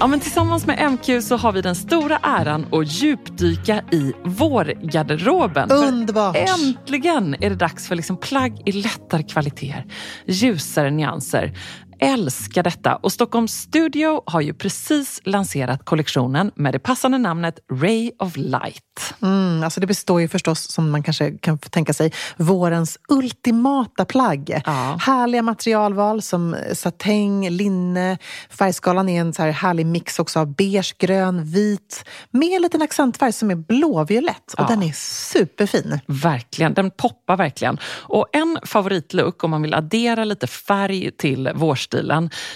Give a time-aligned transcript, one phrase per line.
[0.00, 5.70] Ja, men tillsammans med MQ så har vi den stora äran att djupdyka i vårgarderoben.
[5.70, 6.36] Underbart!
[6.36, 9.84] För äntligen är det dags för liksom plagg i lättare kvaliteter,
[10.26, 11.52] ljusare nyanser
[12.00, 18.10] älskar detta och Stockholms Studio har ju precis lanserat kollektionen med det passande namnet Ray
[18.18, 19.14] of Light.
[19.22, 24.62] Mm, alltså det består ju förstås, som man kanske kan tänka sig, vårens ultimata plagg.
[24.66, 24.98] Ja.
[25.00, 28.18] Härliga materialval som satäng, linne.
[28.50, 32.82] Färgskalan är en så här härlig mix också av beige, grön, vit med en liten
[32.82, 34.66] accentfärg som är blåviolett och Ja.
[34.68, 36.00] den är superfin.
[36.06, 37.78] Verkligen, den poppar verkligen.
[37.84, 41.87] Och en favoritlook om man vill addera lite färg till vårstilen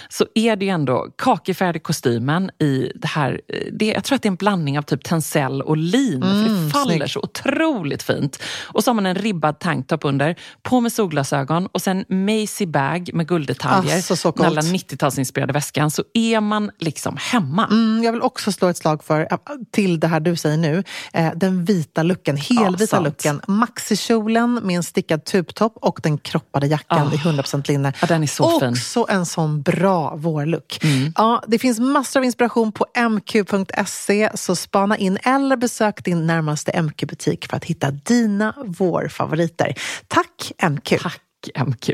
[0.09, 4.21] så är det ju ändå kakifärdig kostymen i det här, eh, det, jag tror att
[4.21, 7.09] det är en blandning av typ tencel och lin för det faller snygg.
[7.09, 8.39] så otroligt fint.
[8.63, 13.09] Och så har man en ribbad tanktop under, på med solglasögon och sen Macy bag
[13.13, 13.95] med gulddetaljer.
[13.95, 14.47] Alltså, så den coolt.
[14.47, 17.67] alla 90-talsinspirerade väskan så är man liksom hemma.
[17.71, 19.37] Mm, jag vill också slå ett slag för, äh,
[19.71, 23.05] till det här du säger nu, eh, den vita looken, helvita sant.
[23.05, 23.41] looken.
[23.47, 27.13] Maxikjolen med en stickad tubtopp och den kroppade jackan Ah.
[27.13, 27.93] i 100% linne.
[28.01, 28.75] Ja, den är så fin.
[29.23, 30.79] En sån bra vårlook.
[30.83, 31.13] Mm.
[31.15, 36.81] Ja, det finns massor av inspiration på mq.se, så spana in eller besök din närmaste
[36.81, 39.75] MQ-butik för att hitta dina vårfavoriter.
[40.07, 40.89] Tack MQ!
[41.01, 41.89] Tack MQ.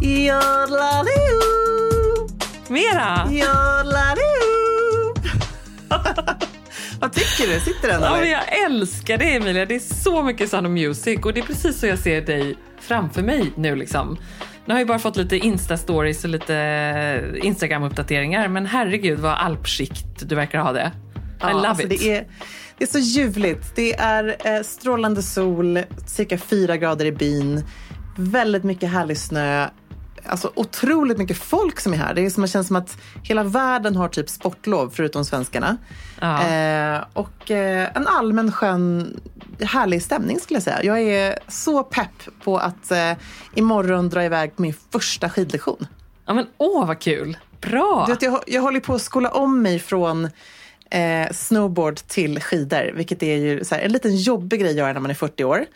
[0.00, 1.08] Jodlaloo,
[2.68, 3.28] Mera!
[3.30, 4.38] jodlaloo.
[7.00, 7.60] Vad tycker du?
[7.60, 9.66] Sitter den Ja, jag älskar det Emilia.
[9.66, 12.56] Det är så mycket Sound of Music och det är precis så jag ser dig
[12.80, 13.76] framför mig nu.
[13.76, 14.18] Liksom.
[14.64, 16.54] Nu har jag bara fått lite Insta-stories och lite
[17.42, 20.92] Instagram-uppdateringar men herregud vad alpskikt du verkar ha det.
[21.40, 21.88] I love alltså it.
[21.88, 22.26] Det är,
[22.78, 23.76] det är så ljuvligt.
[23.76, 27.64] Det är eh, strålande sol, cirka fyra grader i byn,
[28.16, 29.68] väldigt mycket härlig snö.
[30.28, 32.14] Alltså otroligt mycket folk som är här.
[32.14, 35.76] Det är som det känns som att hela världen har typ sportlov förutom svenskarna.
[36.20, 36.46] Ja.
[36.46, 39.20] Eh, och eh, en allmän skön,
[39.60, 40.82] härlig stämning skulle jag säga.
[40.82, 43.12] Jag är så pepp på att eh,
[43.54, 45.86] imorgon dra iväg på min första skidlektion.
[46.26, 47.38] Ja, men åh vad kul!
[47.60, 48.04] Bra!
[48.06, 50.24] Du vet, jag, jag håller på att skola om mig från
[50.90, 55.00] eh, snowboard till skidor, vilket är ju här, en liten jobbig grej att göra när
[55.00, 55.58] man är 40 år.
[55.58, 55.66] Eh,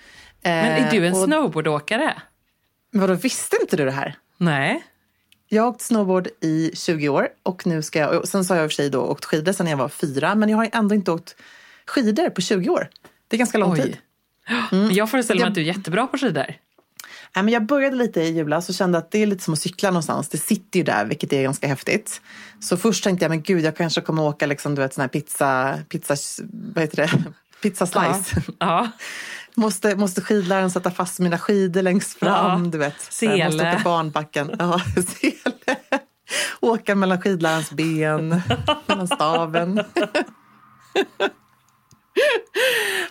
[0.42, 2.14] men är du en och, snowboardåkare?
[2.90, 4.16] Men vadå, visste inte du det här?
[4.44, 4.84] Nej.
[5.48, 8.58] Jag har åkt snowboard i 20 år och nu ska jag, och sen så har
[8.58, 10.69] jag i och för sig då åkt skidor sedan jag var fyra, men jag har
[10.72, 11.36] ändå inte åkt
[11.86, 12.88] skidor på 20 år.
[13.28, 13.97] Det är ganska lång tid.
[14.70, 16.47] Men jag föreställer mig Jag- att du är jättebra på skidor.
[17.34, 19.60] Nej, men jag började lite i julas och kände att det är lite som att
[19.60, 20.28] cykla någonstans.
[20.28, 22.20] Det sitter ju där, vilket är ganska häftigt.
[22.60, 25.08] Så först tänkte jag, men gud, jag kanske kommer åka liksom, du vet, sån här
[25.08, 26.16] pizza, pizza,
[26.75, 27.10] vad heter det?
[27.62, 28.42] Pizza slice.
[28.47, 28.52] Ja.
[28.58, 28.91] ja.
[29.54, 32.70] Måste, måste skidläraren sätta fast mina skidor längst fram, Ja.
[32.70, 33.00] du vet.
[33.00, 33.44] Sele.
[33.44, 34.50] Måste åka barnbacken.
[34.58, 34.78] Ja,
[35.20, 35.78] sele.
[36.60, 38.42] Åka mellan skidlärarens ben,
[38.86, 39.84] mellan staven.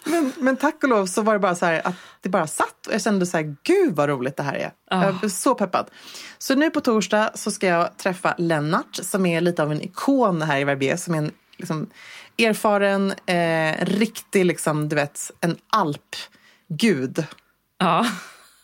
[0.03, 2.88] men, men tack och lov så var det bara så här att det bara satt
[2.88, 4.72] och jag kände så här, gud vad roligt det här är.
[4.90, 5.90] Jag blev så peppad.
[6.38, 10.41] Så nu på torsdag så ska jag träffa Lennart som är lite av en ikon
[10.41, 11.88] här i Verbier, som är en liksom,
[12.41, 17.25] erfaren, eh, riktig, liksom, du vet, en alpgud.
[17.79, 18.06] ja.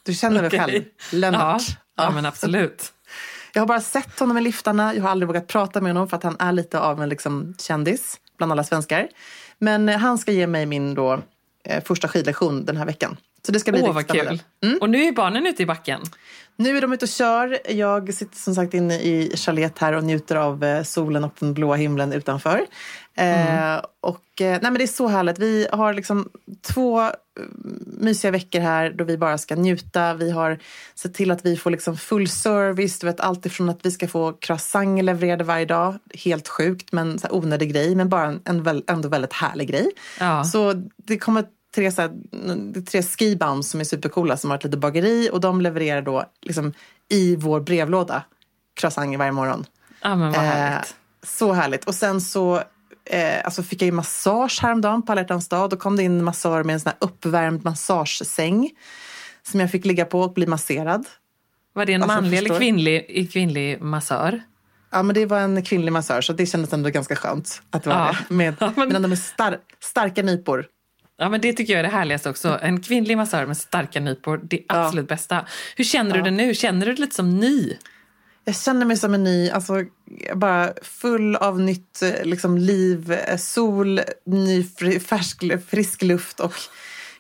[0.04, 0.60] Du känner väl Okej.
[0.60, 0.84] själv?
[1.12, 1.62] Lennart.
[1.96, 2.04] Ja.
[2.04, 2.94] ja, men absolut.
[3.54, 4.96] Jag har bara sett honom i liftarna.
[4.96, 7.56] Jag har aldrig vågat prata med honom för att han är lite av en liksom,
[7.60, 9.08] kändis bland alla svenskar.
[9.60, 11.22] Men eh, han ska ge mig min då,
[11.66, 13.18] eh, första skidlektion den här veckan.
[13.46, 14.42] Så det ska bli Åh, vad kul.
[14.82, 16.02] Och nu är barnen ute i backen.
[16.60, 17.60] Nu är de ute och kör.
[17.70, 21.54] Jag sitter som sagt inne i chalet här och njuter av eh, solen och den
[21.54, 22.66] blåa himlen utanför.
[23.18, 25.40] Eh, och, eh, nej men det är så härligt.
[25.40, 26.30] Vi har liksom
[26.62, 27.10] två
[27.86, 30.14] mysiga veckor här då vi bara ska njuta.
[30.14, 30.60] Vi har
[30.96, 33.00] sett till att vi får liksom full service.
[33.00, 35.96] Du vet, allt ifrån att vi ska få croissanter levererade varje dag.
[36.14, 37.96] Helt sjukt, men så onödig grej.
[37.96, 39.92] Men bara en, en väl, ändå väldigt härlig grej.
[40.20, 40.44] Ja.
[40.44, 41.46] Så det kommer
[41.78, 45.62] tre, så här, tre skibums som är supercoola som har ett litet bageri och de
[45.62, 46.74] levererar då liksom
[47.10, 48.24] i vår brevlåda
[48.74, 49.66] croissanter varje morgon.
[50.02, 50.96] Ja, men vad härligt.
[51.24, 51.86] så härligt.
[51.86, 52.56] Och sen så
[53.06, 55.70] eh, alltså fick jag ju massage häromdagen på alla dag.
[55.70, 58.70] Då kom det in en massör med en sån här uppvärmd massagesäng
[59.44, 61.06] som jag fick ligga på och bli masserad.
[61.74, 64.42] Var det en alltså, manlig eller kvinnlig, kvinnlig massör?
[64.92, 67.90] Ja, men det var en kvinnlig massör så det kändes ändå ganska skönt att det
[67.90, 68.16] var Ja.
[68.30, 68.34] det.
[68.34, 70.66] Med, Ja, men- men ändå med star, starka nypor.
[71.18, 72.60] Ja, men det tycker jag är det härligaste också.
[72.62, 75.46] En kvinnlig massör med starka nypor, det är absolut bästa.
[75.76, 76.54] Hur känner du det nu?
[76.56, 77.78] Känner du dig lite som ny?
[78.46, 79.84] Jag känner mig som en ny, alltså
[80.36, 84.64] bara full av nytt liksom, liv, sol, ny
[85.00, 86.54] färsk, frisk luft och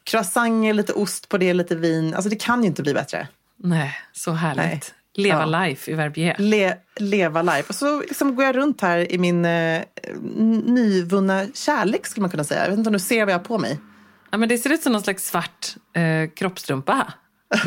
[0.03, 2.13] croissanter, lite ost på det, lite vin.
[2.13, 3.27] Alltså det kan ju inte bli bättre.
[3.63, 4.65] Nej, så härligt.
[4.65, 4.81] Nej.
[5.17, 5.63] Leva Ja.
[5.65, 6.35] life i Verbier.
[6.39, 7.63] Le, leva life.
[7.69, 9.81] Och så liksom går jag runt här i min eh,
[10.65, 12.61] nyvunna kärlek skulle man kunna säga.
[12.61, 13.79] Jag vet inte om du ser vad jag har på mig.
[14.31, 17.13] Ja, men det ser ut som någon slags svart eh, kroppstrumpa.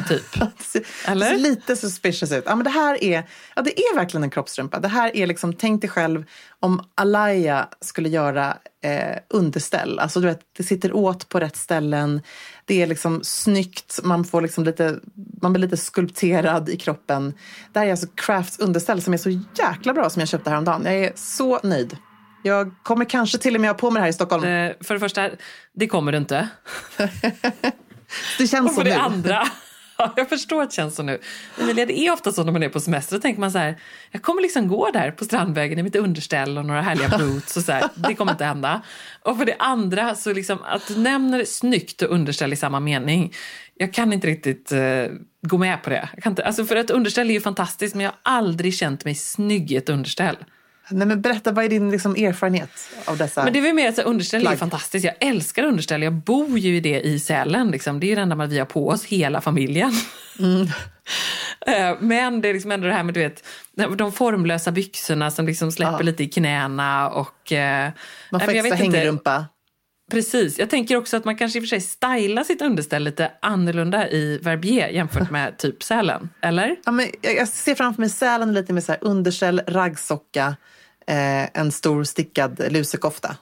[0.08, 0.22] Typ.
[1.06, 1.38] Eller?
[1.38, 2.44] lite suspicious ut.
[2.46, 4.80] Ja, men det här är, ja, det är verkligen en kroppstrumpa.
[4.80, 6.24] Det här är liksom, tänk dig själv
[6.60, 9.98] om Alaya skulle göra eh, underställ.
[9.98, 12.22] Alltså du vet, det sitter åt på rätt ställen.
[12.64, 14.98] Det är liksom snyggt, man, får liksom lite,
[15.42, 17.34] man blir lite skulpterad i kroppen.
[17.72, 20.82] Det här är alltså Crafts underställ som är så jäkla bra som jag köpte häromdagen.
[20.84, 21.96] Jag är så nöjd.
[22.42, 24.44] Jag kommer kanske till och med ha på mig det här i Stockholm.
[24.44, 25.30] Eh, för det första,
[25.72, 26.48] det kommer du inte.
[28.38, 29.02] Det känns Och så för det nu.
[29.02, 29.48] andra,
[30.00, 31.20] ja, jag förstår att det känns så nu.
[31.60, 33.80] Emilia, det är ofta så när man är på semester, då tänker man så här,
[34.10, 37.62] jag kommer liksom gå där på Strandvägen i mitt underställ och några härliga boots och
[37.62, 38.82] så här, det kommer inte hända.
[39.22, 43.32] Och för det andra, så liksom att du nämner snyggt och underställ i samma mening,
[43.74, 45.06] jag kan inte riktigt uh,
[45.42, 46.08] gå med på det.
[46.14, 49.04] Jag kan inte, alltså för ett underställ är ju fantastiskt, men jag har aldrig känt
[49.04, 50.36] mig snygg i ett underställ.
[50.90, 52.70] Nej, men berätta, vad är din liksom, erfarenhet
[53.04, 53.44] av dessa?
[53.44, 55.04] Men det är mer att underställ är fantastiskt.
[55.04, 56.02] Jag älskar underställ.
[56.02, 57.70] Jag bor ju i det i Sälen.
[57.70, 58.00] Liksom.
[58.00, 59.92] Det är ju det enda man vi har på oss, hela familjen.
[61.66, 63.44] Eh, Men det är liksom ändå det här med du vet,
[63.98, 66.02] de formlösa byxorna som liksom släpper Ja.
[66.02, 67.08] lite i knäna.
[67.10, 67.90] Och, eh,
[68.30, 68.98] Man får extra vet inte.
[68.98, 69.44] hängrumpa.
[70.10, 70.58] Precis.
[70.58, 74.08] Jag tänker också att man kanske i och för sig stylar sitt underställ lite annorlunda
[74.08, 76.28] i Verbier jämfört med typ Sälen.
[76.42, 76.76] Eller?
[76.84, 80.56] Ja, men jag, jag ser framför mig Sälen lite med så här underställ, raggsocka,
[81.06, 83.36] eh, en stor stickad lusekofta.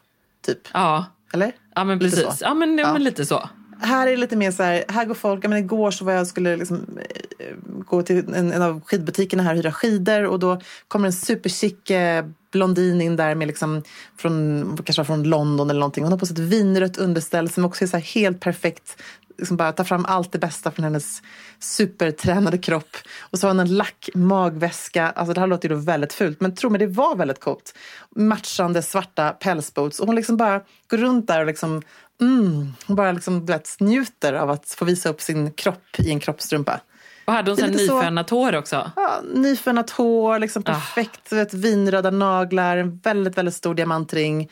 [0.46, 0.58] Typ.
[0.72, 1.52] Ja, Eller?
[1.74, 2.38] ja men Lite precis.
[2.38, 2.44] så.
[2.44, 2.92] Ja, men, ja.
[2.92, 3.48] Men lite så.
[3.80, 6.26] Här är det lite mer så här, här går folk, menar, igår så var jag
[6.26, 6.98] skulle liksom,
[7.38, 11.12] eh, gå till en, en av skidbutikerna här och hyra skidor och då kommer en
[11.12, 13.82] superchic eh, blondin in där med liksom
[14.16, 16.04] från, kanske från London eller någonting.
[16.04, 19.02] Hon har på sig ett vinrött underställ som också är så helt perfekt.
[19.38, 21.22] Liksom bara tar fram allt det bästa från hennes
[21.58, 22.96] supertränade kropp.
[23.20, 25.10] Och så har hon en lack magväska.
[25.10, 27.74] Alltså det här låter ju då väldigt fult, men tro mig, det var väldigt coolt.
[28.16, 30.00] Matchande svarta pälsboots.
[30.00, 31.82] Och hon liksom bara går runt där och liksom
[32.20, 36.20] Mm, hon bara liksom, vet, njuter av att få visa upp sin kropp i en
[36.20, 36.80] kroppstrumpa.
[37.24, 38.90] Och hade hon sen nyfönat hår också?
[38.96, 40.72] Ja, nyfönat hår, liksom Ah.
[40.72, 44.50] perfekt du vet, vinröda naglar, en väldigt, väldigt stor diamantring,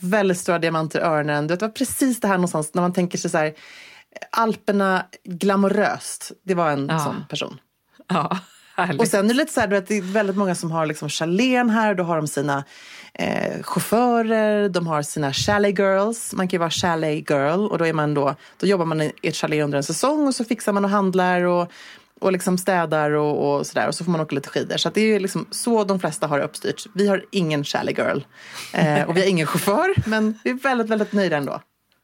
[0.00, 1.46] väldigt stora diamanter i öronen.
[1.46, 3.54] Du vet, det var precis det här någonstans när man tänker sig så här,
[4.30, 6.32] Alperna glamoröst.
[6.44, 6.98] Det var en Ja.
[6.98, 7.58] sån person.
[8.08, 8.38] Ja,
[8.76, 9.00] härligt.
[9.00, 11.70] Och sen är det lite så här, det är väldigt många som har liksom chalén
[11.70, 11.94] här.
[11.94, 12.64] Då har de sina
[13.14, 16.32] eh, chaufförer, de har sina chalet girls.
[16.32, 19.12] Man kan ju vara chalet girl och då, är man då, då jobbar man i
[19.22, 21.72] ett chalet under en säsong och så fixar man och handlar och,
[22.20, 23.88] och liksom städar och, och sådär.
[23.88, 24.76] Och så får man åka lite skidor.
[24.76, 26.86] Så det är ju liksom så de flesta har uppstyrt.
[26.94, 28.18] Vi har ingen chalet girl
[28.74, 31.60] eh, och vi har ingen chaufför, men vi är väldigt, väldigt nöjda ändå.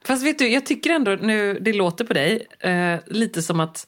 [0.08, 3.87] Fast vet du, jag tycker ändå, nu, det låter på dig, eh, lite som att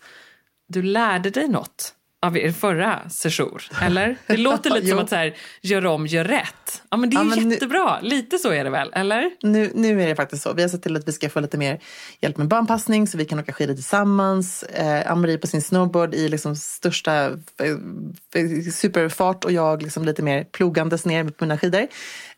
[0.68, 3.58] du lärde dig något av er förra session.
[3.82, 4.16] Eller?
[4.26, 6.82] Det låter lite som att så här, gör om, gör rätt.
[6.90, 8.00] Ja, men det är Ja, ju men nu- jättebra.
[8.00, 8.90] Lite så är det väl?
[8.92, 9.30] Eller?
[9.42, 10.52] Nu, nu är det faktiskt så.
[10.52, 11.80] Vi har sett till att vi ska få lite mer
[12.20, 14.62] hjälp med barnpassning så vi kan åka skidor tillsammans.
[14.62, 17.32] Eh, Ann-Marie på sin snowboard i liksom största eh,
[18.72, 21.80] superfart och jag liksom lite mer plogandes ner på mina skidor.
[21.80, 21.86] Eh,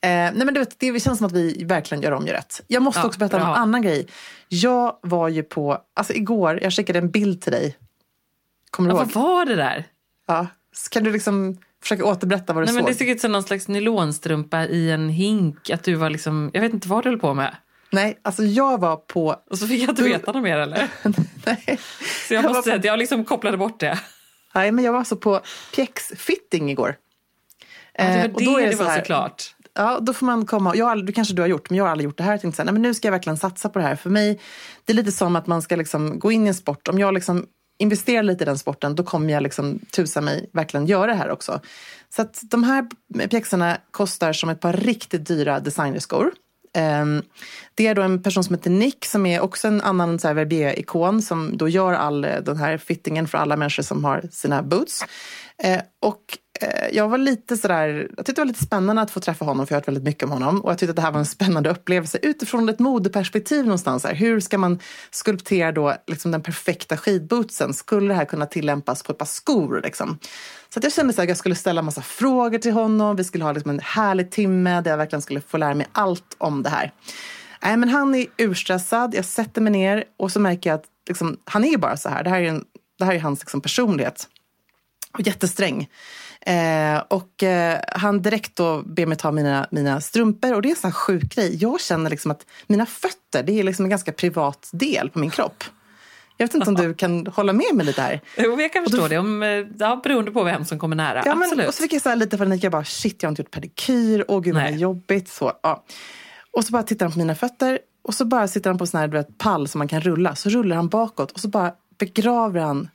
[0.00, 2.60] nej men du vet, det känns som att vi verkligen gör om gör rätt.
[2.66, 3.54] Jag måste Ja, också berätta om bra.
[3.56, 4.06] en annan grej.
[4.48, 7.76] Jag var ju på, alltså igår, jag skickade en bild till dig.
[8.72, 9.10] Kommer du Ja, ihåg?
[9.12, 9.84] vad var det där?
[10.26, 10.46] Ja.
[10.74, 12.90] Så kan du liksom försöka återberätta vad du Nej, men såg?
[12.92, 15.70] det såg ut som någon slags nylonstrumpa i en hink.
[15.70, 17.56] Att du var liksom, jag vet inte vad du höll på med.
[17.90, 19.36] Nej, alltså jag var på...
[19.50, 20.88] Och så fick jag inte Du- veta något mer eller?
[21.46, 21.78] Nej.
[22.28, 23.98] Så jag Jag måste säga på- att jag liksom kopplade bort det.
[24.54, 25.40] Nej, men jag var alltså på
[25.74, 26.96] pjäxfitting igår.
[27.98, 29.54] Ja, det var Eh, det och då är det så var såklart.
[29.74, 30.76] Ja, då får man komma.
[30.76, 32.30] Jag aldrig, det kanske du har gjort, men jag har aldrig gjort det här.
[32.32, 33.96] Jag tänkte så här, nej, men nu ska jag verkligen satsa på det här.
[33.96, 34.40] För mig,
[34.84, 36.88] det är lite som att man ska liksom gå in i en sport.
[36.88, 37.46] Om jag liksom
[37.82, 41.30] investerar lite i den sporten, då kommer jag liksom tusa mig verkligen göra det här
[41.30, 41.60] också.
[42.16, 42.86] Så att de här
[43.28, 46.32] pjäxorna kostar som ett par riktigt dyra designerskor.
[46.74, 47.22] Ehm,
[47.74, 51.22] det är då en person som heter Nick som är också en annan här Verbier-ikon
[51.22, 55.04] som då gör all eh, den här fittingen för alla människor som har sina boots.
[55.58, 59.20] Eh, och Eh, jag var lite sådär, jag tyckte det var lite spännande att få
[59.20, 60.60] träffa honom för jag har hört väldigt mycket om honom.
[60.60, 64.04] Och jag tyckte att det här var en spännande upplevelse utifrån ett modeperspektiv någonstans.
[64.04, 64.14] Här.
[64.14, 64.78] Hur ska man
[65.10, 67.74] skulptera då liksom den perfekta skidbootsen?
[67.74, 69.80] Skulle det här kunna tillämpas på ett par skor?
[69.84, 70.18] Liksom?
[70.68, 73.16] Så att jag kände att jag skulle ställa en massa frågor till honom.
[73.16, 76.36] Vi skulle ha liksom en härlig timme där jag verkligen skulle få lära mig allt
[76.38, 76.92] om det här.
[77.62, 79.14] Nej, men han är urstressad.
[79.14, 82.24] Jag sätter mig ner och så märker jag att liksom, han är bara så här.
[82.24, 82.64] Det här är, en,
[82.98, 84.28] det här är hans liksom, personlighet.
[85.12, 85.88] Och jättesträng.
[86.46, 90.70] Eh, och eh, han direkt då ber mig ta mina, mina strumpor och det är
[90.70, 91.56] en sån här sjuk grej.
[91.60, 95.30] Jag känner liksom att mina fötter, det är liksom en ganska privat del på min
[95.30, 95.64] kropp.
[96.36, 98.20] Jag vet inte om du kan hålla med mig lite här?
[98.36, 101.22] Jo, jag kan förstå då, det, om, eh, ja, beroende på vem som kommer nära.
[101.26, 101.68] Ja, Absolut.
[101.68, 104.24] och så fick jag så lite panik, jag bara shit, jag har inte gjort pedikyr,
[104.28, 105.28] åh gud vad jobbigt.
[105.28, 105.84] Så, ja.
[106.50, 108.88] Och så bara tittar han på mina fötter och så bara sitter han på en
[108.88, 110.34] sån här vet, pall som man kan rulla.
[110.34, 112.88] Så rullar han bakåt och så bara begraver han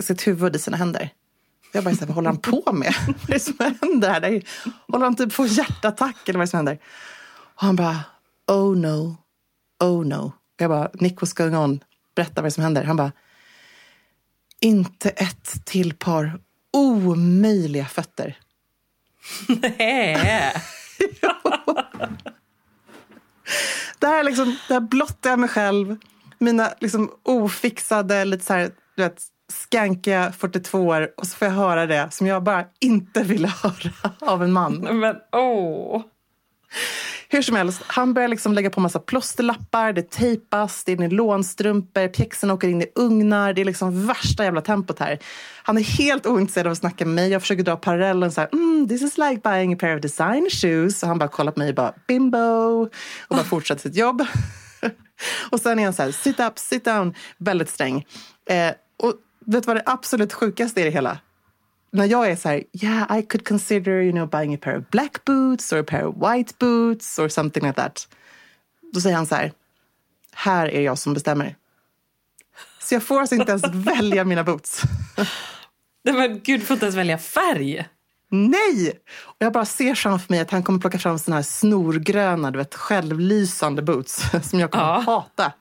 [0.00, 1.10] sitt huvud i sina händer.
[1.72, 2.94] Jag bara, vad håller han på med?
[3.06, 4.22] vad är det som händer här?
[4.22, 4.42] Är,
[4.88, 6.78] håller han typ på hjärtattack eller vad är det som händer?
[7.54, 8.00] Och han bara,
[8.46, 9.16] oh no,
[9.84, 10.32] oh no.
[10.56, 11.84] Jag bara, Nick what's going on?
[12.14, 12.84] Berätta vad det är som händer.
[12.84, 13.12] Han bara,
[14.60, 16.40] inte ett till par
[16.72, 18.38] omöjliga fötter.
[19.48, 20.52] Nej.
[23.98, 25.96] det här, liksom, det här blottar jag mig själv.
[26.38, 31.54] Mina liksom, ofixade, lite så här, du vet, skankiga 42 år och så får jag
[31.54, 34.74] höra det som jag bara inte ville höra av en man.
[35.00, 36.02] Men åh!
[37.28, 42.08] Hur som helst, han börjar liksom lägga på massa plåsterlappar, det tejpas, det är nylonstrumpor,
[42.08, 43.52] pjäxorna åker in i ugnar.
[43.52, 45.18] Det är liksom värsta jävla tempot här.
[45.62, 47.30] Han är helt ointresserad av att snacka med mig.
[47.30, 50.48] Jag försöker dra parallellen så här, mm, this is like buying a pair of design
[50.50, 51.02] shoes.
[51.02, 52.38] Och han bara kollar på mig och bara, bimbo!
[52.38, 52.90] Och
[53.28, 54.26] bara fortsätter sitt jobb.
[55.50, 58.06] och sen är han så här, sit up, sit down, väldigt sträng.
[58.50, 58.72] Eh,
[59.02, 59.14] och
[59.46, 61.18] vet du vad det absolut sjukaste är i det hela?
[61.96, 64.90] när jag är så här, yeah, I could consider you know, buying a pair of
[64.90, 68.08] black boots or a pair of white boots or something like that.
[68.92, 69.52] Då säger han så här,
[70.32, 71.56] här är jag som bestämmer.
[72.80, 74.82] Så jag får alltså inte ens välja mina boots.
[76.04, 77.88] Nej, men gud, du får inte ens välja färg.
[78.30, 79.00] Nej!
[79.16, 82.58] Och jag bara ser framför mig att han kommer plocka fram såna här snorgröna, du
[82.58, 85.00] vet, självlysande boots som jag kommer ja.
[85.06, 85.52] hata.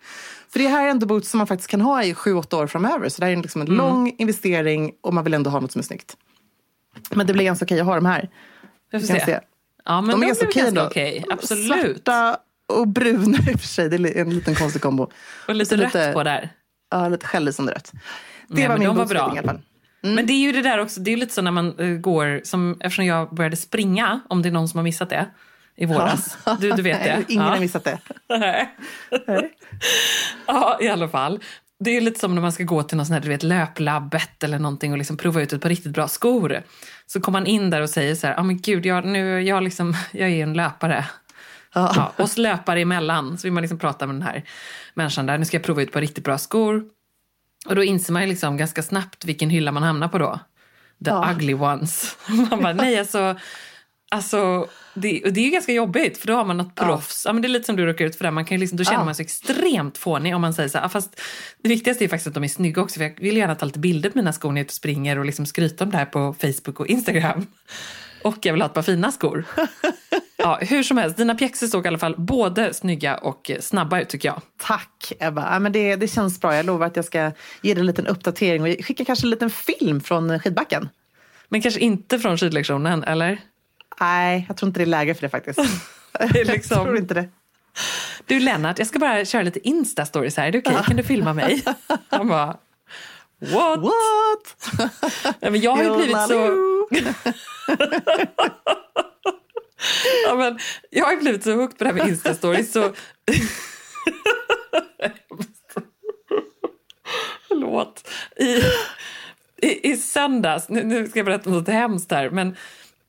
[0.56, 2.68] För det här är ändå boots som man faktiskt kan ha i sju, åtta år
[2.68, 3.10] framöver.
[3.10, 3.78] Så det här är liksom en mm.
[3.78, 6.18] lång investering och man vill ändå ha något som är snyggt.
[7.10, 8.30] Men det blir ganska okej att ha de här.
[8.92, 9.26] Jag får se.
[9.26, 9.40] se.
[9.86, 10.64] Ja, men de, de är ganska okej.
[10.64, 11.26] Ganska okej.
[11.30, 11.68] Absolut.
[11.68, 12.38] Svarta
[12.74, 13.90] och bruna i och för sig.
[13.90, 15.12] Det är en liten konstig kombo.
[15.48, 16.50] Och lite rött lite, på där.
[16.92, 17.92] Ja, lite självlysande rött.
[18.48, 19.34] Det Nej, var min de var bra.
[19.36, 19.62] i alla fall.
[20.04, 20.16] Mm.
[20.16, 22.42] Men det är ju det där också, det är lite så när man uh, går,
[22.44, 25.26] som, eftersom jag började springa, om det är någon som har missat det
[25.76, 26.38] i våras.
[26.60, 27.26] Du, du vet det?
[27.28, 27.52] Ingen ja.
[27.52, 28.00] har missat det.
[30.48, 31.40] ja, i alla fall.
[31.80, 34.44] Det är lite som när man ska gå till något sånt här, du vet, löplabbet
[34.44, 36.64] eller någonting och liksom prova ut ett par riktigt bra skor.
[37.06, 39.42] Så kommer man in där och säger så här, ja ah, men gud, jag, nu,
[39.42, 41.06] jag, liksom, jag är en löpare.
[41.74, 41.94] Ja.
[41.96, 44.44] Ja, och löpare emellan så vill man liksom prata med den här
[44.94, 45.38] människan där.
[45.38, 46.84] Nu ska jag prova ut ett par riktigt bra skor.
[47.66, 50.40] Och då inser man ju liksom ganska snabbt vilken hylla man hamnar på då.
[51.06, 51.32] The ja.
[51.32, 52.18] ugly ones.
[52.28, 53.36] Man bara, nej alltså,
[54.16, 57.22] alltså det, det är ganska jobbigt för då har man något proffs.
[57.26, 57.30] Ja.
[57.30, 58.32] ja men det är lite som du råkar ut för det.
[58.32, 59.06] Man kan liksom, då känner ja.
[59.06, 61.22] man sig extremt fånig om man säger så här, fast
[61.62, 62.98] det viktigaste är faktiskt att de är snygga också.
[62.98, 65.46] För jag vill gärna ta lite bilder på mina skor när jag springer och liksom
[65.46, 67.48] skryta om det här på Facebook och Instagram.
[68.24, 69.46] Och jag vill ha ett par fina skor.
[70.38, 74.10] Ja, hur som helst, dina pjäxor såg i alla fall både snygga och snabba ut
[74.10, 74.42] tycker jag.
[74.58, 76.56] Tack Ebba, ja, men det, det känns bra.
[76.56, 77.32] Jag lovar att jag ska
[77.62, 80.90] ge dig en liten uppdatering och skicka kanske en liten film från skidbacken.
[81.50, 83.42] Men kanske inte från skidlektionen, eller?
[84.00, 85.60] Nej, jag tror inte det är läge för det faktiskt.
[86.34, 86.78] det liksom...
[86.78, 87.30] Jag tror inte det.
[88.26, 90.48] Du Lennart, jag ska bara köra lite Insta-stories här.
[90.48, 90.74] Är det okej?
[90.74, 90.86] Okay?
[90.86, 91.64] Kan du filma mig?
[92.10, 92.58] Han bara,
[93.40, 93.80] what?
[93.80, 94.92] What?
[95.40, 96.56] Ja, men jag har ju blivit så...
[100.28, 100.60] ja, men
[100.90, 102.94] jag har ju blivit så hooked på det här med Insta-stories så...
[107.48, 108.10] Förlåt.
[108.36, 108.62] I,
[109.68, 112.56] i, I söndags, nu, nu ska jag berätta något hemskt här, men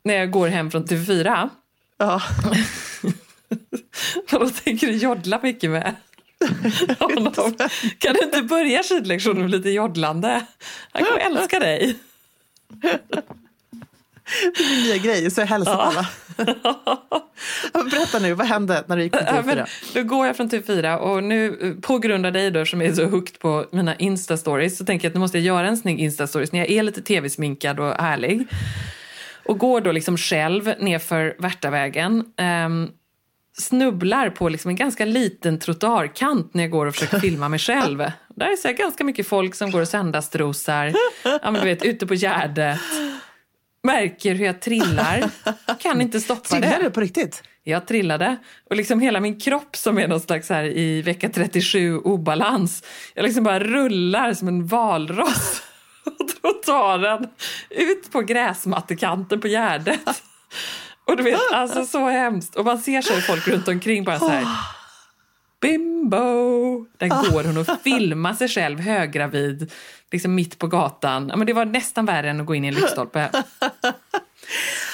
[0.07, 1.49] när jag går hem från TV4.
[1.97, 2.21] Ja.
[4.31, 5.95] då tänker du joddla mycket med.
[7.97, 10.45] Kan du inte börja skidlektionen med lite joddlande?
[10.91, 11.95] Han kommer älska dig.
[14.57, 16.07] Det är min nya grej, så jag hälsar på alla.
[17.91, 19.57] Berätta nu, vad hände när du gick från TV4?
[19.57, 22.93] Ja, då går jag från TV4 och nu på grund av dig då som är
[22.93, 25.99] så hooked på mina Insta-stories så tänker jag att nu måste jag göra en snygg
[25.99, 28.47] Insta-stories när jag är lite tv-sminkad och härlig.
[29.47, 32.23] Och går då liksom själv nerför Värtavägen.
[32.65, 32.91] Um,
[33.57, 37.97] snubblar på liksom en ganska liten trottoarkant när jag går och försöker filma mig själv.
[38.35, 42.07] Där är så ganska mycket folk som går och söndagsstrosar, ja, men du vet, ute
[42.07, 42.79] på Gärdet.
[43.83, 45.29] märker hur jag trillar.
[45.79, 46.83] Kan inte stoppa Trillar det.
[46.83, 47.43] du på riktigt?
[47.63, 48.37] Jag trillade
[48.69, 52.83] och liksom hela min kropp som är någon slags här i vecka 37 obalans.
[53.13, 55.61] Jag liksom bara rullar som en valross
[56.67, 57.27] och den
[57.69, 60.23] ut på gräsmattekanten på Gärdet.
[61.05, 62.55] Och du vet, alltså så hemskt.
[62.55, 64.45] Och man ser så folk runt omkring bara så här.
[65.61, 66.85] Bimbo!
[66.97, 69.71] Där går hon och filmar sig själv höggravid,
[70.11, 71.27] liksom mitt på gatan.
[71.29, 73.29] Ja, men det var nästan värre än att gå in i en lyktstolpe.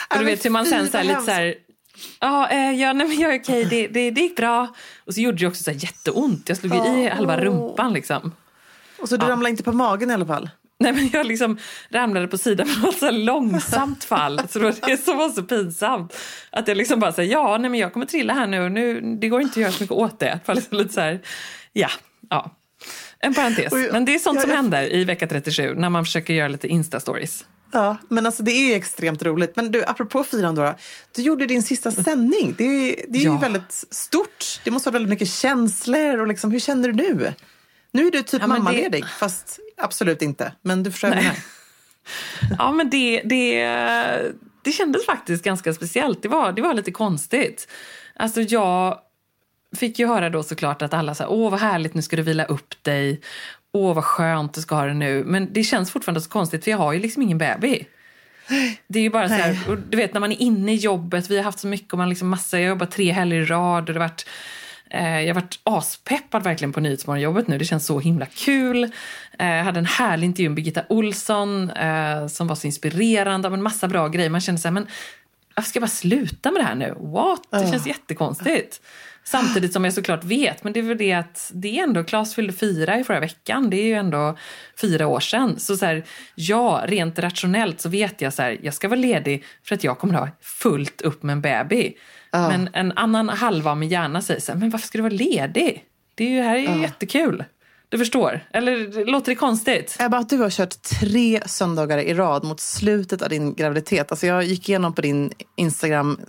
[0.09, 1.55] Och du vet hur man sen så här, lite så här,
[2.19, 4.75] Ja, eh, ja, nej, men jag är okej, det, det, det gick bra.
[5.05, 6.49] Och så gjorde det också så här jätteont.
[6.49, 8.31] Jag slog i halva rumpan liksom.
[8.99, 10.49] Och så du ramlade inte på magen i alla fall?
[10.83, 11.57] Nej, men jag liksom
[11.89, 14.41] ramlade på sidan med ett så långsamt fall.
[14.49, 16.17] Så det var det som var så pinsamt.
[16.51, 19.29] Att jag liksom bara säger ja, nej, men jag kommer trilla här nu nu, det
[19.29, 20.39] går inte att göra så mycket åt det.
[20.45, 21.19] För liksom lite så här,
[21.73, 21.89] ja,
[22.29, 22.55] ja.
[23.19, 23.73] En parentes.
[23.73, 26.33] Oj, Men det är sånt jag- som jag- händer i vecka 37 när man försöker
[26.33, 27.45] göra lite Insta-stories.
[27.71, 29.55] Ja, men alltså det är ju extremt roligt.
[29.55, 30.75] Men du, apropå firande då.
[31.15, 32.55] Du gjorde din sista sändning.
[32.57, 33.33] Det är, det är Ja.
[33.33, 34.59] ju väldigt stort.
[34.63, 36.19] Det måste vara väldigt mycket känslor.
[36.19, 37.33] Och liksom, hur känner du nu?
[37.93, 40.53] Nu är du typ Ja, men det- mammaledig, fast absolut inte.
[40.61, 41.19] Men du förstår vad.
[42.57, 43.65] Ja, men det, det,
[44.63, 46.21] det kändes faktiskt ganska speciellt.
[46.21, 47.67] Det var, det var lite konstigt.
[48.15, 48.99] Alltså jag
[49.75, 52.45] fick ju höra då såklart att alla sa åh vad härligt, nu ska du vila
[52.45, 53.21] upp dig.
[53.71, 55.23] Åh vad skönt du ska ha det nu.
[55.23, 57.85] Men det känns fortfarande så konstigt för jag har ju liksom ingen baby.
[58.87, 61.37] Det är ju bara så här, du vet när man är inne i jobbet, vi
[61.37, 63.89] har haft så mycket och man liksom massa, jag har jobbat tre helger i rad
[63.89, 64.25] och det har varit
[64.99, 67.57] jag har varit aspeppad verkligen på Nyhetsmorgonjobbet nu.
[67.57, 68.83] Det känns så himla kul.
[69.39, 73.49] Eh, jag hade en härlig intervju med Birgitta Olsson eh, som var så inspirerande.
[73.49, 74.29] Men massa bra grejer.
[74.29, 74.87] Man kände så här, men
[75.55, 76.95] jag ska bara sluta med det här nu.
[76.99, 77.41] What?
[77.51, 78.81] Det känns jättekonstigt.
[79.25, 82.35] Samtidigt som jag såklart vet, men det är väl det att det är ändå, Claes
[82.35, 84.37] fyllde fyra i förra veckan, det är ju ändå
[84.81, 85.59] fyra år sedan.
[85.59, 86.03] Så, så här,
[86.35, 89.99] ja, rent rationellt så vet jag så här, jag ska vara ledig för att jag
[89.99, 91.93] kommer ha fullt upp med en baby.
[92.33, 95.13] Men en annan halva av min hjärna säger så här, men varför ska du vara
[95.13, 95.85] ledig?
[96.15, 97.43] Det är ju, här är ju jättekul.
[97.89, 98.39] Du förstår?
[98.53, 99.97] Eller låter det konstigt?
[99.99, 104.11] Ebba, att du har kört tre söndagar i rad mot slutet av din graviditet.
[104.11, 106.19] Alltså jag gick igenom på din Instagram,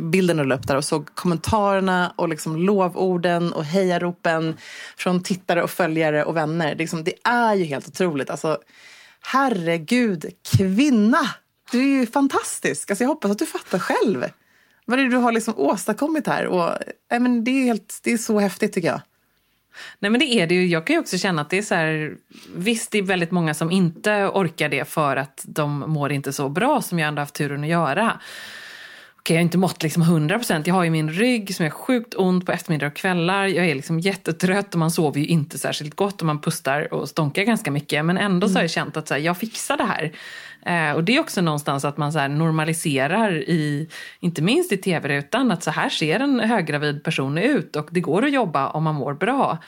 [0.00, 4.56] bilden du upp där och såg kommentarerna och liksom lovorden och hejaropen
[4.96, 6.68] från tittare och följare och vänner.
[6.68, 8.30] Det, liksom, det är ju helt otroligt.
[8.30, 8.58] Alltså,
[9.20, 10.24] herregud,
[10.56, 11.28] kvinna!
[11.70, 12.90] Du är ju fantastisk.
[12.90, 14.24] Alltså jag hoppas att du fattar själv.
[14.88, 16.46] Vad är det du har liksom åstadkommit här?
[16.46, 16.70] Och,
[17.10, 19.00] nej, men det, är helt, det är så häftigt tycker jag.
[19.98, 20.66] Nej men det är det ju.
[20.66, 22.16] Jag kan ju också känna att det är så här,
[22.54, 26.48] visst det är väldigt många som inte orkar det för att de mår inte så
[26.48, 28.20] bra som jag ändå haft turen att göra.
[29.30, 30.62] Jag har inte mått liksom 100%.
[30.66, 33.46] Jag har ju min rygg som är sjukt ont på eftermiddagar och kvällar.
[33.46, 37.08] Jag är liksom jättetrött och man sover ju inte särskilt gott och man pustar och
[37.08, 38.04] stånkar ganska mycket.
[38.04, 40.12] Men ändå så har jag känt att så här, jag fixar det här.
[40.66, 43.88] Eh, och det är också någonstans att man så här normaliserar, i,
[44.20, 48.24] inte minst i tv-rutan, att så här ser en höggravid person ut och det går
[48.24, 49.58] att jobba om man mår bra.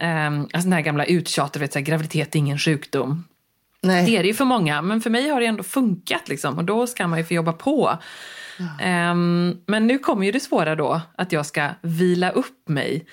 [0.00, 3.24] Eh, alltså den här gamla uttjatet, graviditet är ingen sjukdom.
[3.86, 4.06] Nej.
[4.06, 6.64] Det är det ju för många, men för mig har det ändå funkat liksom, och
[6.64, 7.98] då ska man ju få jobba på.
[8.80, 13.06] Ehm, men nu kommer ju det svåra då, att jag ska vila upp mig.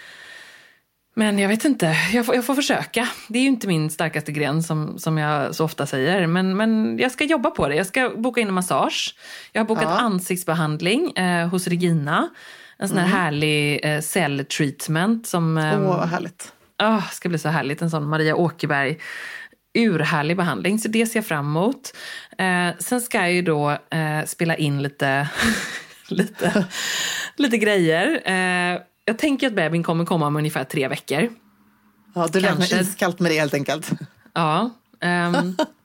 [1.16, 3.08] Men jag vet inte, jag får, jag får försöka.
[3.28, 6.28] Det är ju inte min starkaste gren som, som jag så ofta säger.
[6.28, 7.76] Men, men jag ska jobba på det.
[7.76, 9.16] Jag ska boka in en massage.
[9.52, 9.98] Jag har bokat Ja.
[9.98, 12.30] ansiktsbehandling eh, hos Regina.
[12.78, 15.58] En sån här härlig eh, cell treatment som...
[15.58, 16.54] Åh, ehm, vad härligt.
[16.84, 19.00] Oh, ska bli så härligt, en sån Maria Åkerberg
[19.74, 20.80] urhärlig behandling.
[20.80, 21.94] Så det ser jag fram emot.
[22.38, 25.30] Eh, sen ska jag ju då eh, spela in lite,
[26.08, 26.66] lite,
[27.36, 28.22] lite grejer.
[28.26, 31.30] Eh, jag tänker att bebisen kommer komma om ungefär tre veckor.
[32.16, 33.92] Ja, du räknar iskallt med det helt enkelt.
[34.34, 34.70] Ja,
[35.02, 35.56] ehm,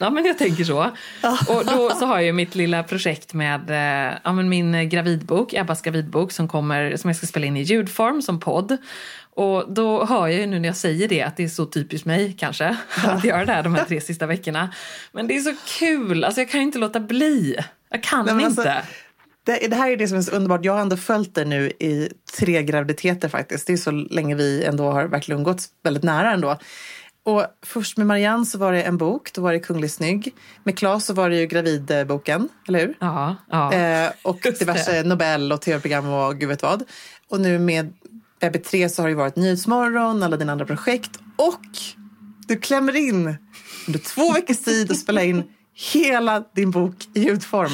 [0.00, 0.90] ja men jag tänker så.
[1.48, 5.54] Och då så har jag ju mitt lilla projekt med eh, ja, men min gravidbok,
[5.54, 8.76] Ebbas gravidbok som, kommer, som jag ska spela in i ljudform som podd.
[9.34, 12.06] Och då hör jag ju nu när jag säger det att det är så typiskt
[12.06, 14.74] mig kanske att göra det här de här tre sista veckorna.
[15.12, 17.56] Men det är så kul, alltså jag kan ju inte låta bli.
[17.90, 18.72] Jag kan Nej, men inte.
[18.72, 18.86] alltså,
[19.44, 20.64] Det, det här är det som är så underbart.
[20.64, 22.08] Jag har ändå följt det nu i
[22.38, 23.66] tre graviditeter faktiskt.
[23.66, 26.58] Det är så länge vi ändå har verkligen umgåtts väldigt nära ändå.
[27.24, 30.34] Och först med Marianne så var det en bok, då var det Kunglig snygg.
[30.64, 32.96] Med Claes så var det ju Gravidboken, eller hur?
[33.00, 33.72] Ja, ja.
[33.72, 35.08] Eh, och Just diverse det.
[35.08, 36.82] Nobel och tv-program och gud vet vad.
[37.28, 37.92] Och nu med
[38.40, 41.10] BB3 så har det varit Nyhetsmorgon, alla dina andra projekt.
[41.36, 41.60] Och
[42.46, 43.36] du klämmer in
[43.86, 45.42] under två veckors tid och spelar in
[45.92, 47.70] hela din bok i ljudform.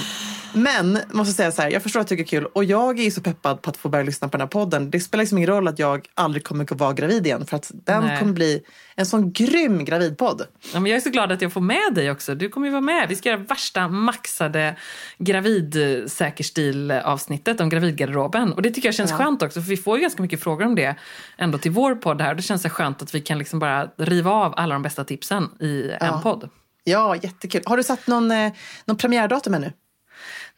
[0.54, 3.20] Men måste säga så här, jag förstår att du tycker kul och jag är så
[3.20, 4.90] peppad på att få börja lyssna på den här podden.
[4.90, 7.70] Det spelar liksom ingen roll att jag aldrig kommer att vara gravid igen för att
[7.74, 8.18] den Nej.
[8.18, 8.62] kommer bli
[8.94, 10.42] en sån grym gravidpodd.
[10.74, 12.34] Ja, men jag är så glad att jag får med dig också.
[12.34, 13.08] Du kommer ju vara med.
[13.08, 14.76] Vi ska göra värsta maxade
[15.18, 18.52] gravidsäkerstil-avsnittet om gravidgarderoben.
[18.52, 19.16] Och det tycker jag känns Ja.
[19.16, 20.94] skönt också, för vi får ju ganska mycket frågor om det
[21.38, 22.34] ändå till vår podd här.
[22.34, 25.48] Det känns så skönt att vi kan liksom bara riva av alla de bästa tipsen
[25.60, 26.20] i en Ja.
[26.22, 26.48] podd.
[26.84, 27.62] Ja, jättekul.
[27.66, 28.52] Har du satt någon, eh,
[28.84, 29.72] någon premiärdatum ännu?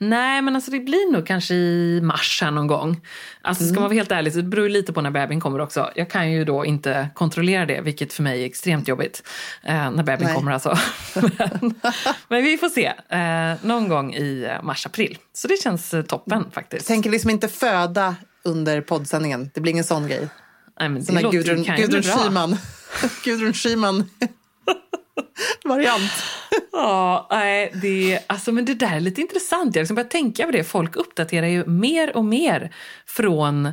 [0.01, 3.01] Nej, men alltså det blir nog kanske i mars här någon gång.
[3.43, 5.91] Alltså ska man vara helt ärlig så det beror lite på när bebisen kommer också.
[5.95, 9.23] Jag kan ju då inte kontrollera det, vilket för mig är extremt jobbigt.
[9.63, 10.79] Eh, när bebisen kommer alltså.
[11.39, 11.75] men,
[12.29, 12.93] men vi får se.
[13.09, 15.19] Eh, någon gång i eh, mars-april.
[15.33, 16.87] Så det känns eh, toppen faktiskt.
[16.87, 19.51] Tänker liksom inte föda under poddsändningen.
[19.55, 20.29] Det blir ingen sån grej.
[20.81, 22.03] Nej, men det här låter, Gudrun, Gudrun.
[22.03, 22.57] Schyman.
[23.25, 24.11] Gudrun Schyman
[25.65, 26.13] variant.
[26.73, 29.77] Ja, nej, det, alltså, men det där är lite intressant.
[29.77, 30.65] Jag liksom börjar tänka på det.
[30.65, 32.75] Folk uppdaterar ju mer och mer
[33.07, 33.73] från,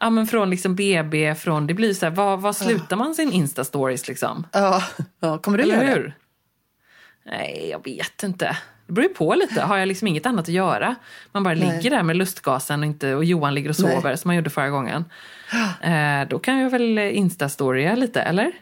[0.00, 1.34] ja, men från liksom BB.
[1.34, 4.46] Från, det blir så här, vad, vad slutar man sin Insta-stories liksom?
[4.52, 4.82] Ja,
[5.20, 6.12] ja, kommer du Eller göra det?
[7.26, 8.56] Nej, jag vet inte.
[8.86, 9.60] Det beror ju på lite.
[9.60, 10.94] Har jag liksom inget annat att göra?
[11.32, 11.76] Man bara Nej.
[11.76, 13.94] ligger där med lustgasen och, inte, och Johan ligger och Nej.
[13.94, 15.04] sover som man gjorde förra gången.
[15.82, 18.52] Eh, då kan jag väl Insta-storya lite, eller?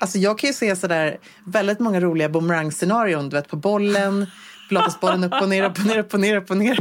[0.00, 3.28] Alltså jag kan ju se sådär väldigt många roliga boomerang-scenarion.
[3.28, 4.26] Du vet på bollen,
[4.68, 6.78] pilatesbollen upp och ner, upp och ner, upp och ner, upp och ner.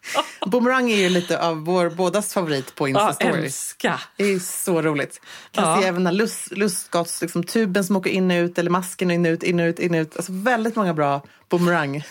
[0.46, 3.44] Boomerang är ju lite av vår bådas favorit på Ja, Insta-stories.
[3.44, 4.00] älska!
[4.16, 5.20] Det är så roligt.
[5.52, 5.80] Kan Ja.
[5.80, 9.10] se även den här lust, lustgats, liksom, tuben som åker in och ut eller masken
[9.10, 10.16] in och ut, in och ut, in och ut.
[10.16, 12.02] Alltså väldigt många bra boomerang.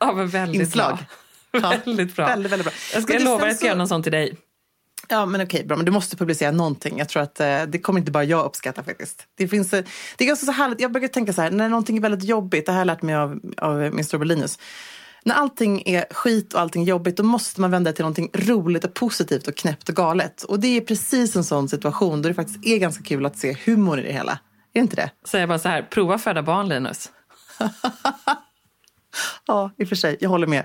[0.00, 0.96] Ja, men väldigt Inslag.
[0.96, 1.06] bra.
[1.62, 2.26] Ja, väldigt bra.
[2.26, 2.74] Väldigt, väldigt bra.
[2.94, 4.36] Jag ska Men lova sen att jag ska göra någon sån till dig.
[5.10, 5.76] Ja, men okej, bra.
[5.76, 6.98] Men du måste publicera någonting.
[6.98, 9.26] Jag tror att eh, det kommer inte bara jag uppskatta faktiskt.
[9.36, 9.84] Det finns, eh,
[10.16, 10.80] det är ganska så härligt.
[10.80, 13.02] Jag brukar tänka så här, när någonting är väldigt jobbigt, det här har jag lärt
[13.02, 14.58] mig av, av min storebror Linus.
[15.24, 18.30] När allting är skit och allting är jobbigt, då måste man vända det till någonting
[18.34, 20.42] roligt och positivt och knäppt och galet.
[20.42, 23.56] Och det är precis en sån situation då det faktiskt är ganska kul att se
[23.64, 24.32] humor i det hela.
[24.32, 24.38] Är
[24.72, 25.10] det inte det?
[25.26, 27.10] Säger bara så här, prova föda barn Linus.
[29.46, 30.16] Ja, i och för sig.
[30.20, 30.64] Jag håller med.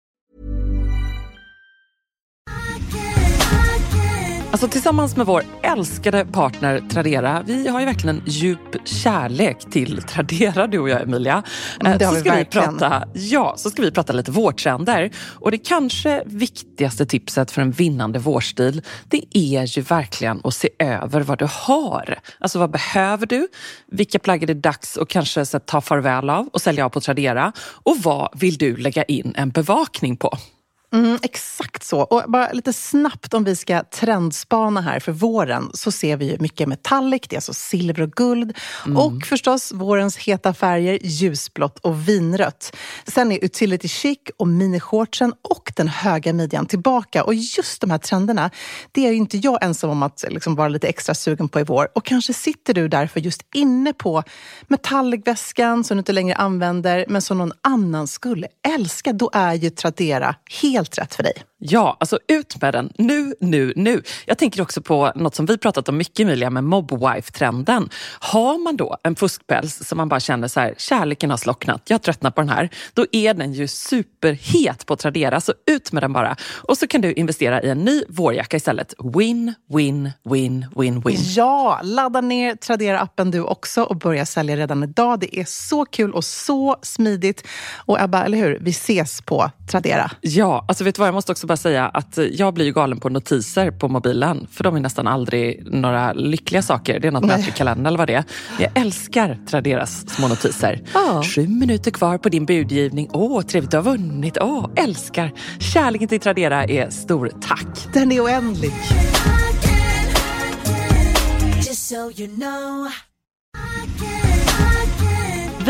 [4.61, 10.67] Alltså tillsammans med vår älskade partner Tradera, vi har ju verkligen djup kärlek till Tradera
[10.67, 11.43] du och jag Emilia.
[11.79, 12.77] Mm, det Eh, har så vi ska verkligen.
[12.77, 15.11] prata, ja, så ska vi prata lite vårtrender.
[15.19, 20.69] Och det kanske viktigaste tipset för en vinnande vårstil, det är ju verkligen att se
[20.79, 22.19] över vad du har.
[22.39, 23.47] Alltså vad behöver du?
[23.91, 26.89] Vilka plagg är det dags att kanske så, att ta farväl av och sälja av
[26.89, 27.51] på Tradera?
[27.83, 30.37] Och vad vill du lägga in en bevakning på?
[30.93, 31.99] Mm, exakt så.
[31.99, 36.37] Och bara lite snabbt om vi ska trendspana här för våren så ser vi ju
[36.39, 38.57] mycket metallic, det är alltså silver och guld.
[38.97, 42.75] Och förstås vårens heta färger, ljusblått och vinrött.
[43.07, 47.23] Sen är utility chic och minishortsen och den höga midjan tillbaka.
[47.23, 48.49] Och just de här trenderna,
[48.91, 51.63] det är ju inte jag ensam om att liksom vara lite extra sugen på i
[51.63, 51.87] vår.
[51.95, 54.23] Och kanske sitter du därför just inne på
[54.67, 59.13] metallicväskan som du inte längre använder men som någon annan skulle älska.
[59.13, 61.33] Då är ju Tradera helt rätt för dig.
[61.57, 64.01] Ja, alltså ut med den nu, nu, nu.
[64.25, 67.89] Jag tänker också på något som vi pratat om mycket Emilia med mobwife-trenden.
[68.19, 72.01] Har man då en fuskpäls som man bara känner så här, kärleken har slocknat, jag
[72.01, 72.69] tröttnar på den här.
[72.93, 76.35] Då är den ju superhet på Tradera, så ut med den bara.
[76.55, 78.93] Och så kan du investera i en ny vårjacka istället.
[79.15, 81.17] Win, win, win, win, win.
[81.19, 85.19] Ja, ladda ner Tradera-appen du också och börja sälja redan idag.
[85.19, 87.47] Det är så kul och så smidigt.
[87.85, 88.57] Och Ebba, eller hur?
[88.61, 90.11] Vi ses på Tradera.
[90.21, 92.99] Ja, alltså vet du vad, jag måste också bara säga att jag blir ju galen
[92.99, 94.47] på notiser på mobilen.
[94.51, 96.99] För de är nästan aldrig några lyckliga saker.
[96.99, 98.23] Det är något i kalendern eller vad det är.
[98.59, 100.81] Jag älskar Traderas små notiser.
[100.93, 101.23] Ja.
[101.23, 103.09] Sju minuter kvar på din budgivning.
[103.13, 104.37] Åh, trevligt du har vunnit.
[104.41, 105.31] Åh, älskar.
[105.59, 107.31] Kärleken till Tradera är stor.
[107.41, 107.93] Tack.
[107.93, 108.73] Den är oändlig.
[111.57, 112.91] Just so you know.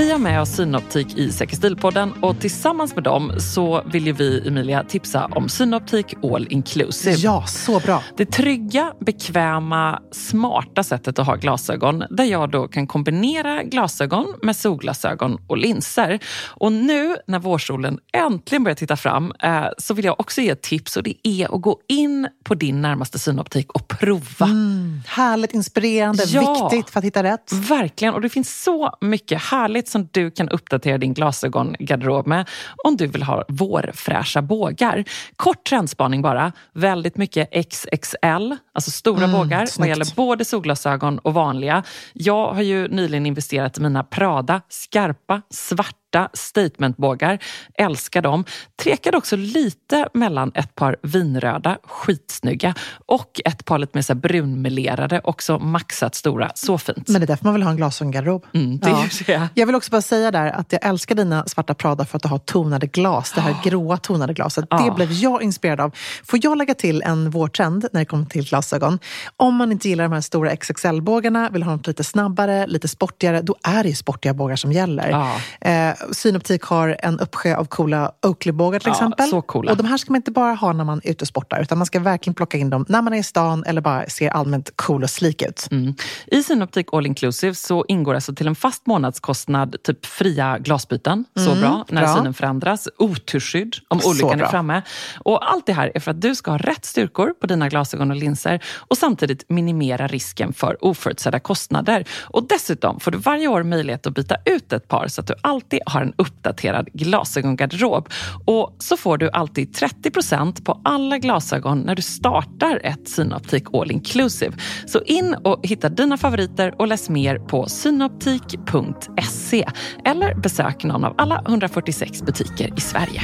[0.01, 4.13] Vi har med oss Synoptik i Säker stil-podden och tillsammans med dem så vill ju
[4.13, 7.15] vi, Emilia, tipsa om Synoptik All Inclusive.
[7.15, 8.03] Ja, så bra.
[8.17, 14.55] Det trygga, bekväma, smarta sättet att ha glasögon där jag då kan kombinera glasögon med
[14.55, 16.19] solglasögon och linser.
[16.47, 20.61] Och nu när vårsolen äntligen börjar titta fram eh, så vill jag också ge ett
[20.61, 24.45] tips och det är att gå in på din närmaste synoptik och prova.
[24.45, 26.69] Mm, härligt inspirerande, Ja.
[26.69, 27.53] viktigt för att hitta rätt.
[27.53, 32.49] Verkligen, och det finns så mycket härligt som du kan uppdatera din glasögongarderob med
[32.83, 35.03] om du vill ha vårfräscha bågar.
[35.35, 39.89] Kort trendspaning bara, väldigt mycket XXL, alltså stora bågar vad snyggt.
[39.89, 41.83] gäller både solglasögon och vanliga.
[42.13, 46.00] Jag har ju nyligen investerat i mina Prada skarpa, svarta
[46.33, 47.39] statementbågar.
[47.77, 48.45] Älskar dem.
[48.83, 52.73] Tvekade också lite mellan ett par vinröda, skitsnygga
[53.05, 56.51] och ett par lite mer så brunmelerade, också maxat stora.
[56.55, 57.07] Så fint.
[57.09, 58.45] Men det är därför man vill ha en glasögongarderob.
[58.53, 59.49] Mm, det är ju det.
[59.53, 62.29] Jag vill också bara säga där att jag älskar dina svarta Prada för att du
[62.29, 63.31] har tonade glas.
[63.35, 64.65] Det här gråa tonade glaset.
[64.69, 64.93] Det Ja.
[64.95, 65.91] blev jag inspirerad av.
[66.23, 68.99] Får jag lägga till en vårtrend när det kommer till glasögon?
[69.37, 73.41] Om man inte gillar de här stora XXL-bågarna, vill ha något lite snabbare, lite sportigare,
[73.41, 75.09] då är det ju sportiga bågar som gäller.
[75.09, 75.35] Ja.
[75.69, 79.29] Eh, Synoptik har en uppsjö av coola Oakley-bågar till Ja, exempel.
[79.29, 79.71] så coola.
[79.71, 81.77] Och de här ska man inte bara ha när man är ute och sportar, utan
[81.77, 84.71] man ska verkligen plocka in dem när man är i stan eller bara ser allmänt
[84.75, 85.67] cool och slik ut.
[85.71, 85.93] Mm.
[86.27, 91.25] I Synoptik All Inclusive så ingår alltså till en fast månadskostnad typ fria glasbyten.
[91.35, 92.15] Så bra när bra.
[92.15, 92.89] synen förändras.
[92.97, 94.81] Oturskydd om olyckan är framme.
[95.19, 98.11] Och allt det här är för att du ska ha rätt styrkor på dina glasögon
[98.11, 102.05] och linser och samtidigt minimera risken för oförutsedda kostnader.
[102.21, 105.33] Och dessutom får du varje år möjlighet att byta ut ett par så att du
[105.41, 108.09] alltid har en uppdaterad glasögongarderob.
[108.45, 113.91] Och så får du alltid 30% på alla glasögon när du startar ett Synoptik All
[113.91, 114.57] Inclusive.
[114.87, 119.67] Så in och hitta dina favoriter och läs mer på synoptik.se
[120.05, 123.21] eller besök någon av alla 146 butiker i Sverige.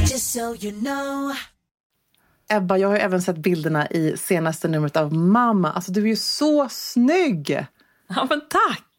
[0.00, 1.34] Just so you know.
[2.48, 5.72] Ebba, jag har ju även sett bilderna i senaste numret av Mamma.
[5.72, 7.66] Alltså du är ju så snygg!
[8.08, 8.93] Ja, men tack!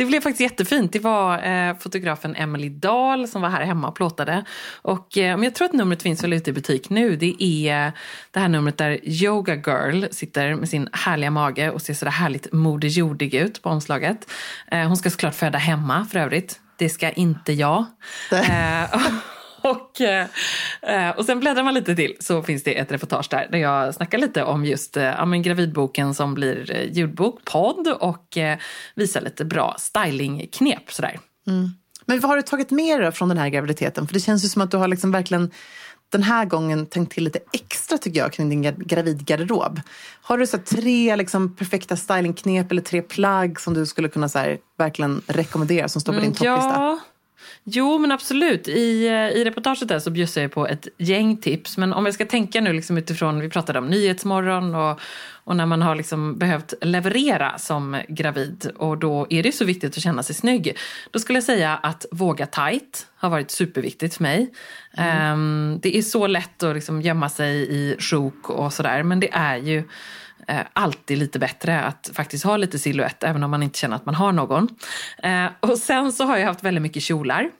[0.00, 0.92] Det blev faktiskt jättefint.
[0.92, 4.44] Det var eh, fotografen Emily Dahl som var här hemma och plåtade.
[4.82, 7.16] Och eh, men jag tror att numret finns väl ute i butik nu.
[7.16, 7.92] Det är
[8.30, 12.52] det här numret där Yoga Girl sitter med sin härliga mage och ser sådär härligt
[12.52, 14.30] modejordig ut på omslaget.
[14.70, 16.60] Eh, hon ska såklart föda hemma för övrigt.
[16.76, 17.84] Det ska inte jag.
[19.70, 23.58] Och, eh, och sen bläddrar man lite till så finns det ett reportage där där
[23.58, 28.38] jag snackar lite om just eh, ja, men gravidboken som blir eh, ljudbok, podd och
[28.94, 31.18] visar lite bra stylingknep sådär.
[32.06, 34.06] Men vad har du tagit med dig från den här graviditeten?
[34.06, 35.50] För det känns ju som att du har liksom verkligen
[36.12, 39.80] den här gången tänkt till lite extra tycker jag kring din gra- gravidgarderob.
[40.22, 44.38] Har du så tre liksom perfekta stylingknep eller tre plagg som du skulle kunna så
[44.38, 46.74] här, verkligen rekommendera som står på din topplista?
[46.76, 46.98] Mm, Ja,
[47.64, 48.68] jo men absolut.
[48.68, 51.78] I, eh, i reportaget där så bjussar jag på ett gäng tips.
[51.78, 55.00] Men om jag ska tänka nu liksom utifrån, vi pratade om Nyhetsmorgon och,
[55.44, 59.96] och när man har liksom behövt leverera som gravid och då är det så viktigt
[59.96, 60.76] att känna sig snygg.
[61.10, 64.52] Då skulle jag säga att våga tight har varit superviktigt för mig.
[64.96, 69.32] Ehm, det är så lätt att liksom gömma sig i sjok och sådär men det
[69.32, 69.84] är ju
[70.48, 74.06] eh, alltid lite bättre att faktiskt ha lite silhuett även om man inte känner att
[74.06, 74.68] man har någon.
[75.22, 77.50] Eh, och sen så har jag haft väldigt mycket kjolar.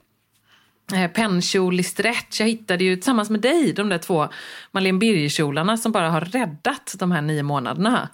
[0.94, 2.40] Eh, Pennkjol i stretch.
[2.40, 4.28] Jag hittade ju tillsammans med dig de där två
[4.72, 8.08] Marlene Birger-kjolarna som bara har räddat de här nio månaderna.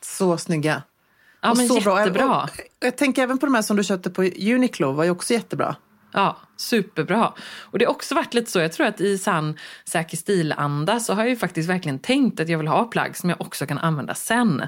[0.00, 0.82] Så snygga.
[1.40, 1.98] Ja, Och men så bra.
[2.00, 2.42] jättebra.
[2.42, 2.50] Och
[2.80, 5.76] jag tänker även på de här som du köpte på Uniqlo, var ju också jättebra.
[6.12, 7.32] Ja, superbra.
[7.60, 11.14] Och det har också varit lite så, jag tror att i sann säker stil-anda så
[11.14, 13.78] har jag ju faktiskt verkligen tänkt att jag vill ha plagg som jag också kan
[13.78, 14.62] använda sen.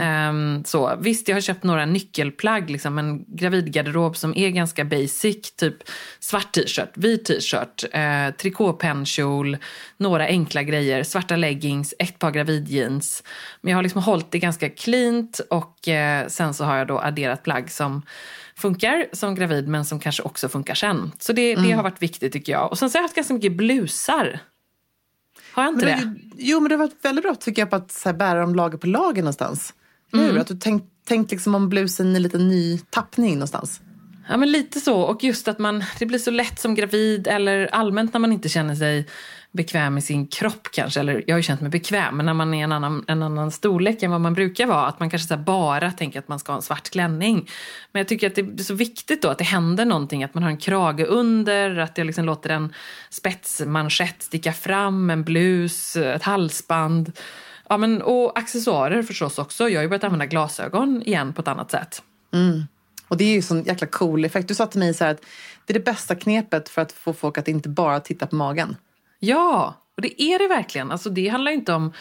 [0.00, 5.52] Ehm, så, visst, jag har köpt några nyckelplagg, liksom en gravidgarderob som är ganska basic,
[5.56, 5.76] typ
[6.20, 9.56] svart t-shirt, vit t-shirt, eh, trikåpennkjol,
[9.96, 13.22] några enkla grejer, svarta leggings, ett par gravidjeans.
[13.60, 16.98] Men jag har liksom hållit det ganska cleant och eh, sen så har jag då
[17.00, 18.02] adderat plagg som
[18.60, 21.12] funkar som gravid men som kanske också funkar sen.
[21.18, 22.70] Så det, det har varit viktigt tycker jag.
[22.70, 24.40] Och sen så har jag haft ganska mycket blusar.
[25.52, 26.04] Har jag inte Men det?
[26.04, 28.40] det, jo, men det har varit väldigt bra tycker jag på att så här, bära
[28.40, 29.74] dem lager på lager någonstans.
[30.12, 30.26] Mm.
[30.26, 30.38] Hur?
[30.38, 33.80] Att du tänkt, tänkt liksom om blusen i lite ny tappning någonstans.
[34.28, 35.00] Ja men lite så.
[35.00, 38.48] Och just att man, det blir så lätt som gravid eller allmänt när man inte
[38.48, 39.06] känner sig
[39.52, 41.00] bekväm i sin kropp kanske.
[41.00, 43.50] Eller jag har ju känt mig bekväm, men när man är en annan, en annan
[43.50, 44.86] storlek än vad man brukar vara.
[44.86, 47.50] Att man kanske så här bara tänker att man ska ha en svart klänning.
[47.92, 50.24] Men jag tycker att det är så viktigt då att det händer någonting.
[50.24, 52.72] Att man har en krage under, att jag liksom låter en
[53.10, 57.12] spetsmanschett sticka fram, en blus, ett halsband.
[57.68, 59.68] Ja, men, och accessoarer förstås också.
[59.68, 62.02] Jag har ju börjat använda glasögon igen på ett annat sätt.
[62.32, 62.62] Mm.
[63.08, 64.48] Och det är ju sån jäkla cool effekt.
[64.48, 65.20] Du sa till mig så här att
[65.66, 68.76] det är det bästa knepet för att få folk att inte bara titta på magen.
[69.20, 70.90] Ja, och det är det verkligen.
[70.90, 71.92] Alltså det handlar inte om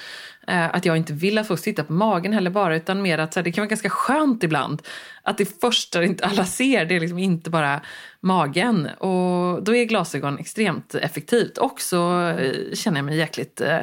[0.47, 3.33] eh, att jag inte vill att folk tittar på magen heller bara, utan mer att
[3.33, 4.81] så här, det kan vara ganska skönt ibland
[5.23, 7.81] att det första inte alla ser, det är liksom inte bara
[8.21, 8.85] magen.
[8.85, 11.57] Och då är glasögon extremt effektivt.
[11.57, 13.81] Och så eh, känner jag mig jäkligt eh,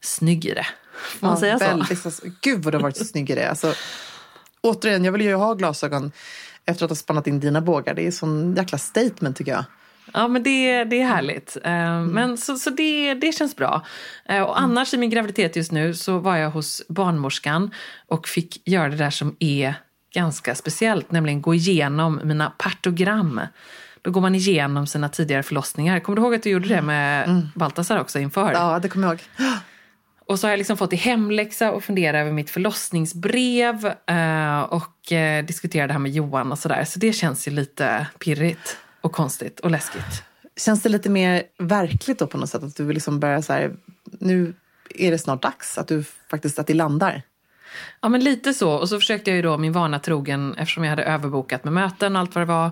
[0.00, 0.66] snygg i det.
[0.94, 1.64] Får man säga så?
[1.64, 2.10] väldigt, så?
[2.40, 3.50] Gud vad du har varit snygg i det.
[3.50, 3.74] Alltså,
[4.60, 6.12] återigen, jag vill ju ha glasögon
[6.64, 7.94] efter att ha spannat in dina bågar.
[7.94, 9.64] Det är sån jäkla statement tycker jag.
[10.14, 11.56] Ja, men det, det är härligt.
[11.64, 13.82] Eh, Men så, så det, det känns bra.
[14.28, 17.70] Eh, Och annars i min graviditet just nu så var jag hos barnmorskan
[18.08, 19.74] och fick göra det där som är
[20.14, 23.40] ganska speciellt, nämligen gå igenom mina partogram.
[24.02, 26.00] Då går man igenom sina tidigare förlossningar.
[26.00, 28.52] Kommer du ihåg att du gjorde det med Baltasar också inför?
[28.52, 29.50] Ja, det kommer jag ihåg.
[30.26, 35.12] Och så har jag liksom fått i hemläxa och fundera över mitt förlossningsbrev eh, och
[35.46, 36.84] diskutera det här med Johan och sådär.
[36.84, 40.22] Så det känns ju lite pirrigt och konstigt och läskigt.
[40.56, 42.62] Känns det lite mer verkligt då på något sätt?
[42.62, 43.76] Att du vill liksom börja så här,
[44.20, 44.54] nu
[44.94, 47.22] är det snart dags att du faktiskt, att det landar.
[48.00, 48.72] Ja, men lite så.
[48.72, 52.16] Och så försökte jag ju då min vana trogen, eftersom jag hade överbokat med möten
[52.16, 52.66] och allt vad det var.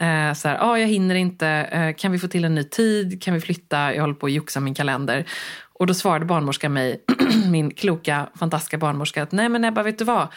[0.00, 1.46] Eh, så här, ah, jag hinner inte.
[1.46, 3.22] Eh, kan vi få till en ny tid?
[3.22, 3.94] Kan vi flytta?
[3.94, 5.24] Jag håller på att joxa min kalender.
[5.72, 7.04] Och då svarade barnmorskan mig,
[7.50, 10.28] min kloka, fantastiska barnmorska, att nej men Ebba, vet du vad?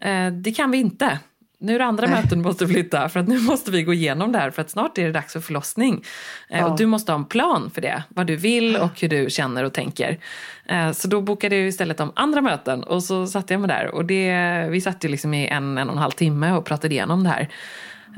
[0.00, 1.18] Eh, det kan vi inte.
[1.58, 4.32] Nu är det andra möten du måste flytta för att nu måste vi gå igenom
[4.32, 6.04] det här för att snart är det dags för förlossning.
[6.48, 6.66] Eh, Ja.
[6.66, 9.64] Och du måste ha en plan för det, vad du vill och hur du känner
[9.64, 10.18] och tänker.
[10.66, 13.94] Eh, Så då bokade jag istället om andra möten och så satte jag mig där
[13.94, 16.94] och det, vi satt ju liksom i en, en och en halv timme och pratade
[16.94, 17.48] igenom det här.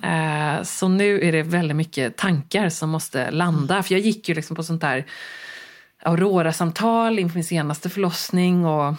[0.03, 3.83] Eh, Så nu är det väldigt mycket tankar som måste landa.
[3.83, 5.05] För jag gick ju liksom på sånt där
[6.03, 8.94] Aurora-samtal inför min senaste förlossning och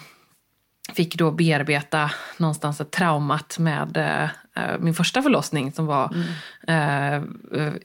[0.94, 3.96] fick då bearbeta någonstans ett traumat med
[4.54, 6.14] eh, min första förlossning som var
[6.68, 7.22] eh, eh,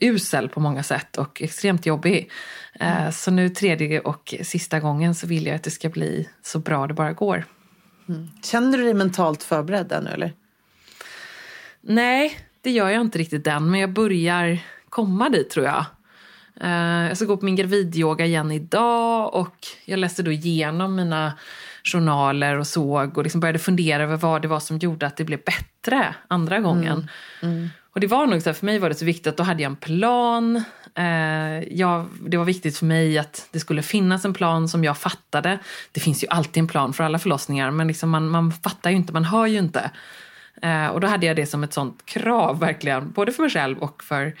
[0.00, 2.30] usel på många sätt och extremt jobbig.
[2.80, 6.58] Eh, Så nu tredje och sista gången så vill jag att det ska bli så
[6.58, 7.44] bra det bara går.
[8.44, 10.32] Känner du dig mentalt förberedd ännu eller?
[11.80, 15.84] Nej, det gör jag inte riktigt än, men jag börjar komma dit tror jag.
[16.60, 21.32] Eh, Jag ska gå på min gravidyoga igen idag och jag läste då igenom mina
[21.92, 25.24] journaler och såg och liksom började fundera över vad det var som gjorde att det
[25.24, 27.08] blev bättre andra gången.
[27.92, 29.62] Och det var nog så här, för mig var det så viktigt att då hade
[29.62, 30.64] jag en plan.
[30.94, 34.98] Eh, jag, det var viktigt för mig att det skulle finnas en plan som jag
[34.98, 35.58] fattade.
[35.92, 38.96] Det finns ju alltid en plan för alla förlossningar men liksom man, man fattar ju
[38.96, 39.90] inte, man hör ju inte.
[40.62, 43.78] Eh, och då hade jag det som ett sånt krav verkligen, både för mig själv
[43.78, 44.34] och för,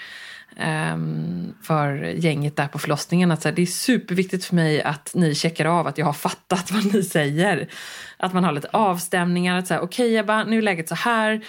[1.62, 3.30] för gänget där på förlossningen.
[3.30, 6.12] Att så här, det är superviktigt för mig att ni checkar av att jag har
[6.12, 7.68] fattat vad ni säger.
[8.16, 11.44] Att man har lite avstämningar, okej Ebba, nu är läget så här.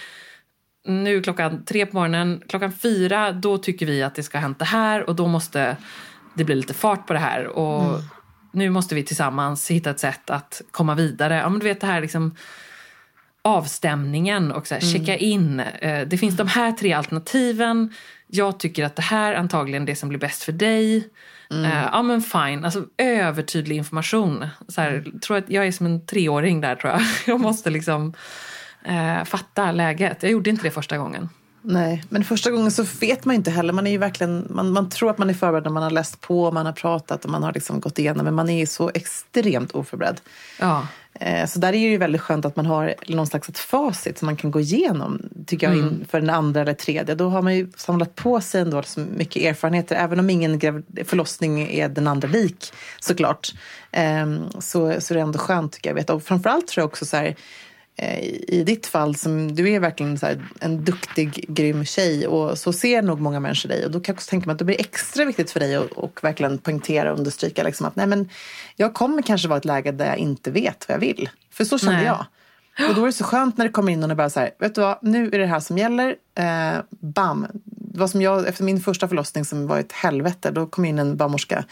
[0.85, 4.41] Nu är klockan tre på morgonen, klockan fyra då tycker vi att det ska ha
[4.41, 5.77] hänt det här och då måste
[6.35, 7.47] det bli lite fart på det här.
[7.47, 8.01] Och
[8.53, 11.35] nu måste vi tillsammans hitta ett sätt att komma vidare.
[11.35, 12.35] Ja, men du vet det här liksom
[13.47, 15.59] avstämningen och så här, checka in.
[15.59, 17.93] Eh, Det finns de här tre alternativen.
[18.27, 21.09] Jag tycker att det här är antagligen det som blir bäst för dig.
[21.51, 24.45] Eh, Ja men fine, alltså övertydlig information.
[24.67, 27.01] Så här, tror att jag är som en treåring där tror jag.
[27.27, 28.13] Jag måste liksom
[28.85, 30.23] eh, fatta läget.
[30.23, 31.29] Jag gjorde inte det första gången.
[31.61, 33.73] Nej, men första gången så vet man inte heller.
[33.73, 36.21] Man är ju verkligen, man, man tror att man är förberedd när man har läst
[36.21, 38.25] på, man har pratat och man har liksom gått igenom.
[38.25, 40.21] Men man är ju så extremt oförberedd.
[40.59, 40.87] Ja.
[41.19, 44.17] Eh, Så där är det ju väldigt skönt att man har någon slags ett facit
[44.17, 47.15] som man kan gå igenom, tycker jag, inför den andra eller tredje.
[47.15, 50.59] Då har man ju samlat på sig ändå så mycket erfarenheter, även om ingen
[51.05, 53.53] förlossning är den andra lik såklart.
[53.91, 55.95] Ehm, Så, så är det ändå skönt tycker jag.
[55.95, 56.09] Vet.
[56.09, 57.35] Och framförallt tror jag också så här,
[58.47, 60.27] i ditt fall, som, du är verkligen så
[60.59, 63.85] en duktig, grym tjej och så ser nog många människor dig.
[63.85, 65.91] Och då kan jag också tänka mig att det blir extra viktigt för dig att
[65.91, 68.29] och verkligen poängtera och understryka liksom att nej, men
[68.75, 71.29] jag kommer kanske vara i ett läge där jag inte vet vad jag vill.
[71.51, 72.05] För så kände Nej.
[72.05, 72.25] jag.
[72.89, 74.51] Och då är det så skönt när det kommer in och det bara så här,
[74.59, 76.15] vet du vad, nu är det det här som gäller.
[76.35, 77.47] Eh, bam!
[77.63, 80.99] Det var som jag, efter min första förlossning som var ett helvete, då kom in
[80.99, 81.65] en barnmorska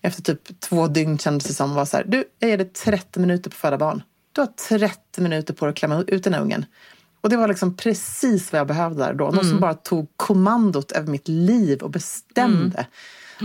[0.00, 3.20] efter typ två dygn kändes det som var så här, du, jag ger dig 30
[3.20, 4.02] minuter på att föda barn.
[4.36, 6.64] Du har 30 minuter på dig att klämma ut den här ungen.
[7.20, 9.30] Och det var liksom precis vad jag behövde där då.
[9.30, 12.86] Någon som bara tog kommandot över mitt liv och bestämde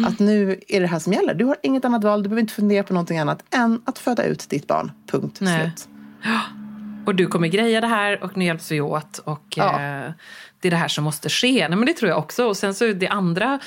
[0.06, 1.34] att nu är det här som gäller.
[1.34, 4.24] Du har inget annat val, du behöver inte fundera på någonting annat än att föda
[4.24, 4.92] ut ditt barn.
[5.12, 5.60] Punkt Nej.
[5.76, 5.88] slut.
[7.06, 9.18] Och du kommer greja det här och nu hjälps vi åt.
[9.18, 9.74] Och Ja.
[9.74, 10.12] eh,
[10.60, 11.68] det är det här som måste ske.
[11.68, 12.46] Nej, men det tror jag också.
[12.46, 13.60] Och sen så det andra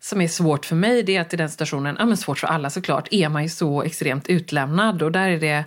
[0.00, 2.46] som är svårt för mig, det är att i den situationen, ja men svårt för
[2.46, 5.02] alla såklart, är man ju så extremt utlämnad.
[5.02, 5.64] Och där är det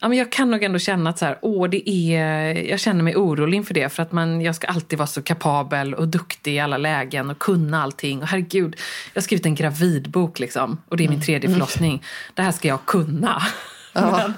[0.00, 3.02] Ja, men jag kan nog ändå känna att så här, åh, det är, jag känner
[3.02, 3.88] mig orolig inför det.
[3.88, 7.38] För att man, jag ska alltid vara så kapabel och duktig i alla lägen och
[7.38, 8.22] kunna allting.
[8.22, 8.76] Och herregud,
[9.12, 10.82] jag har skrivit en gravidbok liksom.
[10.88, 12.02] Och det är min tredje förlossning.
[12.34, 13.42] Det här ska jag kunna.
[13.94, 14.34] Men,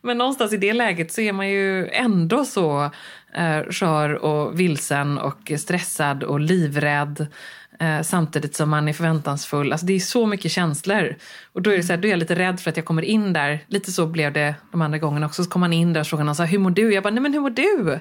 [0.00, 2.90] men någonstans i det läget så är man ju ändå så
[3.34, 7.26] eh, skör och vilsen och stressad och livrädd.
[7.84, 9.72] Eh, samtidigt som man är förväntansfull.
[9.72, 11.14] Alltså det är så mycket känslor.
[11.52, 13.02] Och då är, det så här, då är jag lite rädd för att jag kommer
[13.02, 13.58] in där.
[13.66, 15.44] Lite så blev det de andra gångerna också.
[15.44, 16.94] Så kommer man in där och frågar någon så här, hur mår du?
[16.94, 18.00] Jag bara, nej men hur mår du?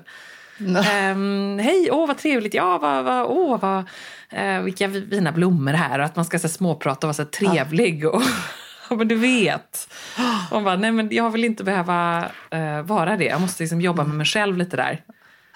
[0.89, 3.83] Ehm, Hej, åh vad trevligt, ja vad, vad, åh vad,
[4.29, 5.99] eh, vilka fina blommor här.
[5.99, 8.05] Och att man ska så här, småprata och vara så här, trevlig.
[8.05, 8.21] Och,
[8.89, 9.89] ja, men du vet.
[10.51, 13.25] Och man bara, nej men jag vill inte behöva eh, vara det.
[13.25, 15.01] Jag måste liksom jobba med mig själv lite där.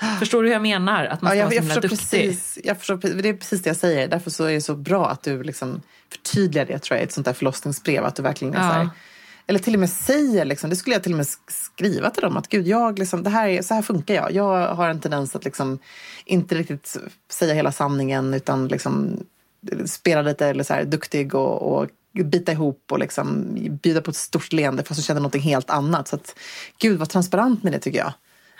[0.20, 1.06] Förstår du hur jag menar?
[1.06, 2.00] Att man ska Ja, jag, vara så jag, himla duktig.
[2.00, 4.08] precis, jag förstår, det är precis det jag säger.
[4.08, 5.82] Därför så är det så bra att du liksom
[6.12, 8.06] förtydligar det tror jag, i ett sånt där förlossningsbrev.
[8.06, 8.70] Att du verkligen är Ja.
[8.70, 8.89] så här,
[9.50, 11.38] eller till och med säger, liksom, det skulle jag till och med sk-
[11.76, 12.38] skriva till dem.
[12.38, 14.32] Att gud, jag, liksom, det här är, så här funkar jag.
[14.32, 15.80] Jag har en tendens att liksom,
[16.26, 16.98] inte riktigt
[17.32, 19.20] säga hela sanningen utan liksom,
[19.86, 21.88] spela lite eller så här, duktig och, och
[22.26, 23.45] bita ihop och liksom,
[23.84, 26.08] bjuda på ett stort leende fast jag känner någonting helt annat.
[26.08, 26.36] Så att,
[26.78, 28.14] gud vad transparent med det tycker jag.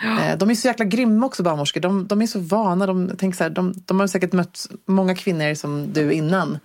[0.04, 1.82] Eh, De är så jäkla grymma också barnmorskor.
[1.82, 2.86] De, de är så vana.
[2.86, 6.60] De, tänk så här, de, de har säkert mött många kvinnor som du innan.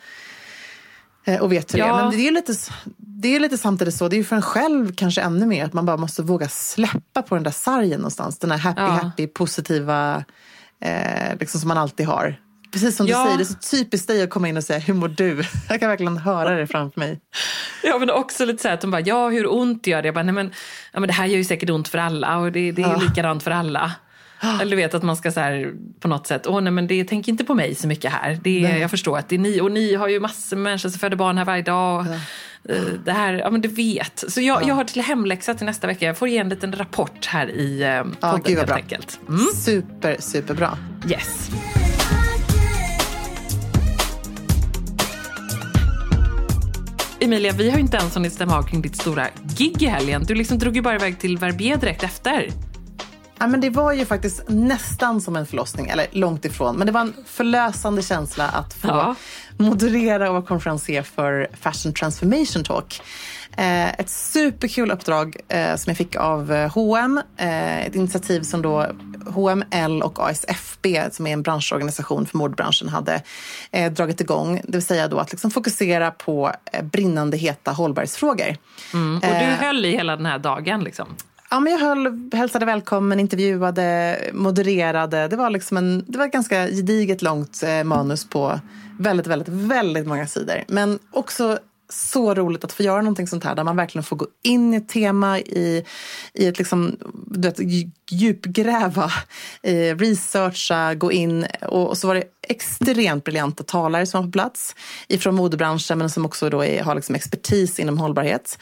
[1.24, 1.98] Eh, Och vet hur det Ja.
[1.98, 2.02] är.
[2.02, 2.52] Men det är, lite,
[2.96, 4.08] det är lite samtidigt så.
[4.08, 5.64] Det är ju för en själv kanske ännu mer.
[5.64, 8.38] Att man bara måste våga släppa på den där sargen någonstans.
[8.38, 8.88] Den här happy, Ja.
[8.88, 10.24] happy, positiva.
[10.80, 12.36] Eh, liksom som man alltid har.
[12.72, 13.24] Precis som du Ja.
[13.24, 15.42] säger, det är så typiskt dig att komma in och säga hur mår du?
[15.68, 17.20] Jag kan verkligen höra det framför mig.
[17.84, 20.06] Ja men också lite så här att de bara, ja hur ont gör det?
[20.08, 20.52] Jag bara, nej men,
[20.92, 23.42] ja, men det här gör ju säkert ont för alla och det, det är likadant
[23.42, 23.92] för alla.
[24.60, 27.04] Eller du vet att man ska så här på något sätt, åh nej men det
[27.04, 28.38] tänk inte på mig så mycket här.
[28.44, 30.88] Det är, jag förstår att det är ni och ni har ju massor med människor
[30.88, 32.00] som föder barn här varje dag.
[32.00, 32.06] Och,
[32.72, 34.24] eh, Det här, ja men du vet.
[34.28, 36.06] Så jag, jag har till hemläxa till nästa vecka.
[36.06, 38.76] Jag får ge en liten rapport här i eh, podden Ja, gud vad helt bra.
[38.76, 39.20] enkelt.
[39.28, 39.46] Mm.
[39.54, 40.78] Super, superbra.
[41.10, 41.50] Yes.
[47.22, 50.24] Emilia, vi har ju inte ens hunnit stämma av kring ditt stora gig i helgen.
[50.24, 52.50] Du liksom drog ju bara iväg till Verbier direkt efter.
[53.38, 56.76] Ja, men det var ju faktiskt nästan som en förlossning, eller långt ifrån.
[56.76, 59.14] Men det var en förlösande känsla att få Ja.
[59.56, 63.02] moderera och vara konferencier för Fashion Transformation Talk.
[63.56, 67.20] Eh, ett superkul uppdrag eh, som jag fick av H&M.
[67.36, 68.86] Eh, ett initiativ som då
[69.26, 73.22] H&M, L och ASFB, som är en branschorganisation för modebranschen, hade
[73.70, 74.60] eh, dragit igång.
[74.64, 78.56] Det vill säga då att liksom fokusera på eh, brinnande heta hållbarhetsfrågor.
[79.16, 81.06] Och du höll i hela den här dagen liksom.
[81.50, 85.28] Ja, men jag höll, hälsade välkommen, intervjuade, modererade.
[85.28, 88.60] Det var, liksom en, det var ett ganska gediget långt eh, manus på
[88.98, 90.64] väldigt, väldigt, väldigt många sidor.
[90.68, 91.58] Men också
[91.88, 94.76] så roligt att få göra någonting sånt här där man verkligen får gå in i
[94.76, 95.84] ett tema, i,
[96.34, 96.96] i ett liksom,
[97.26, 97.58] du vet,
[98.12, 99.12] djupgräva,
[99.62, 101.46] eh, researcha, gå in.
[101.62, 104.74] Och, och så var det extremt briljanta talare som var på plats
[105.08, 108.58] ifrån modebranschen men som också då är, har liksom expertis inom hållbarhet.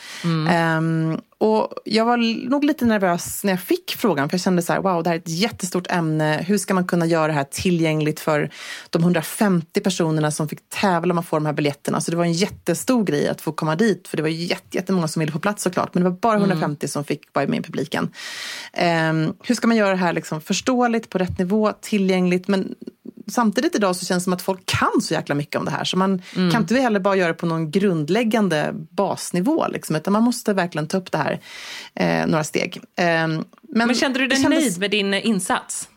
[0.50, 2.16] Ehm, och jag var
[2.50, 5.16] nog lite nervös när jag fick frågan för jag kände så här, wow, det här
[5.16, 6.44] är ett jättestort ämne.
[6.46, 8.50] Hur ska man kunna göra det här tillgängligt för
[8.90, 12.00] de 150 personerna som fick tävla om att få de här biljetterna?
[12.00, 15.08] Så det var en jättestor grej att få komma dit för det var jätte, jättemånga
[15.08, 15.94] som ville få plats såklart.
[15.94, 18.12] Men det var bara 150 som fick vara med i publiken.
[18.72, 22.48] Ehm, hur ska man göra det här liksom förståeligt, på rätt nivå, tillgängligt?
[22.48, 22.74] Men
[23.30, 25.84] samtidigt idag så känns det som att folk kan så jäkla mycket om det här.
[25.84, 29.66] Så man kan inte heller bara göra det på någon grundläggande basnivå.
[29.68, 31.40] Liksom, utan man måste verkligen ta upp det här
[31.94, 32.80] eh, några steg.
[32.96, 35.88] Ehm, Men kände du det dig kändes- nöjd med din eh, insats?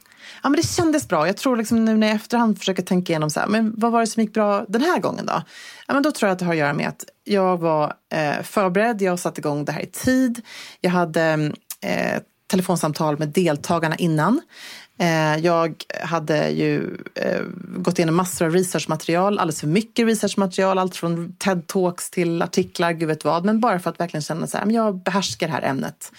[0.43, 1.27] Ja, men det kändes bra.
[1.27, 3.99] Jag tror liksom nu när jag efterhand försöker tänka igenom så här, men vad var
[3.99, 5.41] det som gick bra den här gången då?
[5.87, 8.43] Ja, men då tror jag att det har att göra med att jag var eh,
[8.43, 10.41] förberedd, jag satte igång det här i tid.
[10.81, 12.21] Jag hade eh,
[12.53, 14.41] telefonsamtal med deltagarna innan.
[14.99, 17.41] Eh, jag hade ju eh,
[17.77, 23.07] gått igenom massor av researchmaterial, alldeles för mycket researchmaterial, allt från TED-talks till artiklar, gud
[23.07, 23.45] vet vad.
[23.45, 26.11] Men bara för att verkligen känna så här, men jag behärskar det här ämnet.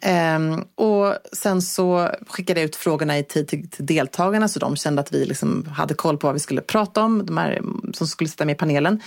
[0.00, 4.76] Ehm, och sen så skickade jag ut frågorna i tid till, till deltagarna så de
[4.76, 7.62] kände att vi liksom hade koll på vad vi skulle prata om, de här
[7.92, 9.00] som skulle sitta med i panelen.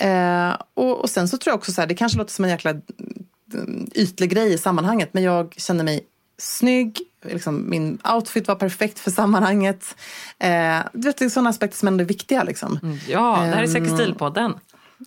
[0.00, 2.50] Eh, och, och sen så tror jag också så här, det kanske låter som en
[2.50, 2.82] jäkla mm,
[3.94, 6.00] ytlig grej i sammanhanget, men jag kände mig
[6.38, 9.96] snygg, liksom, min outfit var perfekt för sammanhanget.
[10.38, 12.42] Eh, du vet, det är sådana aspekter som ändå är viktiga.
[12.42, 12.78] Liksom.
[13.08, 14.54] Ja, det här är Säker Ehm, stilpodden.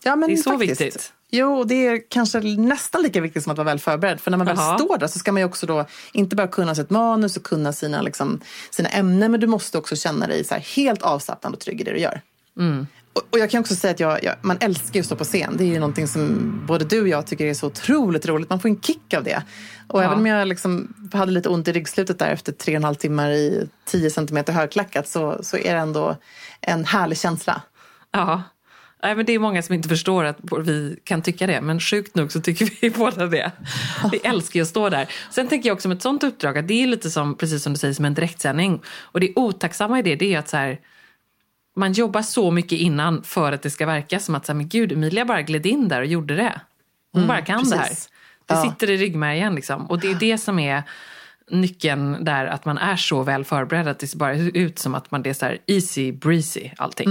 [0.04, 0.82] Ja, men Det är så faktiskt.
[0.82, 1.14] viktigt.
[1.32, 4.20] Jo, det är kanske nästan lika viktigt som att vara väl förberedd.
[4.20, 4.78] För när man väl Jaha.
[4.78, 7.74] står där så ska man ju också då inte bara kunna sitt manus och kunna
[7.74, 11.82] sina, liksom, sina ämnen, men du måste också känna dig så helt avslappnad och trygg
[11.82, 12.22] i det du gör.
[12.60, 12.88] Mm.
[13.20, 15.24] Och, och jag kan också säga att jag, jag, man älskar ju att stå på
[15.24, 15.56] scen.
[15.58, 18.50] Det är ju någonting som både du och jag tycker är så otroligt roligt.
[18.50, 19.44] Man får en kick av det.
[19.88, 20.06] Och Ja.
[20.06, 22.96] även om jag liksom hade lite ont i ryggslutet där efter tre och en halv
[22.96, 26.16] timmar i 10 centimeter högklackat så, så är det ändå
[26.62, 27.62] en härlig känsla.
[28.12, 28.44] Ja.
[29.04, 32.16] Nej, men det är många som inte förstår att vi kan tycka det, men sjukt
[32.16, 33.52] nog så tycker vi båda det.
[34.12, 35.10] Vi älskar ju att stå där.
[35.32, 37.74] Sen tänker jag också med ett sånt uppdrag att det är lite som, precis som
[37.74, 38.82] du säger, som en direktsändning.
[39.02, 40.80] Och det otacksamma i det, det är att så här,
[41.80, 44.68] man jobbar så mycket innan för att det ska verka som att, så här, men
[44.70, 46.62] gud, Emilia bara gled in där och gjorde det.
[47.14, 47.84] Hon bara kan det här.
[47.88, 48.10] precis.
[48.46, 48.62] Det Ja.
[48.72, 49.86] sitter i ryggmärgen liksom.
[49.86, 50.84] Och det är det som är
[51.52, 55.12] nyckeln där, att man är så väl förberedd att det ser bara ut som att
[55.12, 57.10] man det är så här easy breezy allting.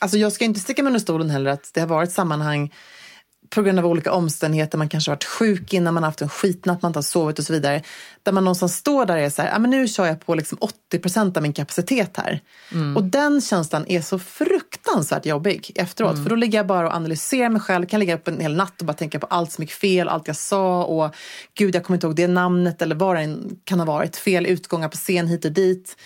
[0.00, 2.72] Alltså jag ska inte sticka mig under stolen heller att det har varit sammanhang
[3.50, 6.28] på grund av olika omständigheter, man kanske har varit sjuk innan, man har haft en
[6.28, 7.82] skitnatt, man inte har sovit och så vidare.
[8.22, 10.34] Där man någonstans står där och är så här, ah, men nu kör jag på
[10.34, 12.40] liksom 80 procent av min kapacitet här.
[12.96, 14.63] Och den känslan är så fruktansvärt
[15.22, 16.22] jobbig efteråt.
[16.22, 18.80] För då ligger jag bara och analyserar mig själv, kan ligga upp en hel natt
[18.80, 21.14] och bara tänka på allt som gick fel, allt jag sa och
[21.54, 24.16] gud jag kommer inte ihåg det namnet eller vad det kan ha varit.
[24.16, 25.96] Fel utgångar på scen hit och dit.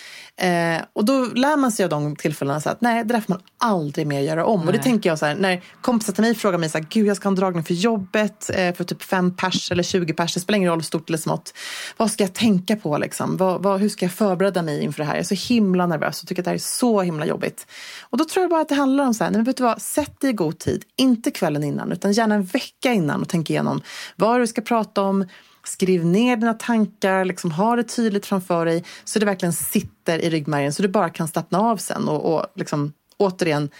[0.40, 3.32] Eh, och då lär man sig av de tillfällena så att nej, det där får
[3.32, 4.66] man aldrig mer göra om.
[4.66, 7.06] Och det tänker jag så här, när kompisar till mig frågar mig så här, gud
[7.06, 10.34] jag ska ha en dragning för jobbet eh, för typ fem pers eller 20 pers,
[10.34, 11.54] det spelar ingen roll stort eller smått.
[11.96, 13.36] Vad ska jag tänka på liksom?
[13.36, 15.14] Vad, vad, hur ska jag förbereda mig inför det här?
[15.14, 17.66] Jag är så himla nervös och tycker att det här är så himla jobbigt.
[18.00, 19.82] Och då tror jag bara att det handlar om så här, nej, vet du vad,
[19.82, 23.50] sätt dig i god tid, inte kvällen innan utan gärna en vecka innan och tänk
[23.50, 23.82] igenom
[24.16, 25.26] vad du ska prata om,
[25.68, 30.30] Skriv ner dina tankar, liksom ha det tydligt framför dig så det verkligen sitter i
[30.30, 33.70] ryggmärgen så du bara kan slappna av sen och, och liksom, återigen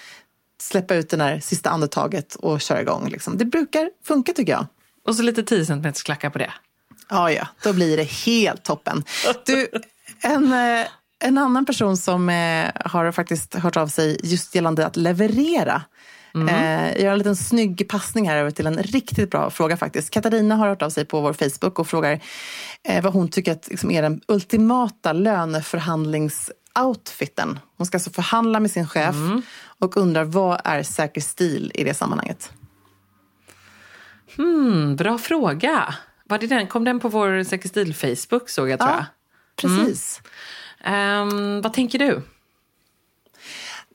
[0.60, 3.08] släppa ut det där sista andetaget och köra igång.
[3.08, 3.38] Liksom.
[3.38, 4.66] Det brukar funka tycker jag.
[5.06, 6.52] Och så lite 10 cm klackar på det.
[7.08, 9.04] Ja, ja, då blir det helt toppen.
[9.46, 9.68] Du,
[10.20, 10.86] en, eh,
[11.24, 15.82] en annan person som eh, har faktiskt hört av sig just gällande att leverera.
[16.34, 20.10] Eh, jag gör en liten snygg passning här över till en riktigt bra fråga faktiskt.
[20.10, 22.20] Katarina har hört av sig på vår Facebook och frågar
[22.88, 27.58] eh, vad hon tycker att liksom, är den ultimata löneförhandlingsoutfiten.
[27.76, 29.14] Hon ska alltså förhandla med sin chef
[29.78, 32.52] och undrar vad är säker stil i det sammanhanget?
[34.38, 35.94] Mm, bra fråga.
[36.24, 36.66] Var det den?
[36.66, 39.04] Kom den på vår Säker stil Facebook såg jag tror jag.
[39.56, 40.20] Precis.
[40.84, 42.22] Ehm, vad tänker du?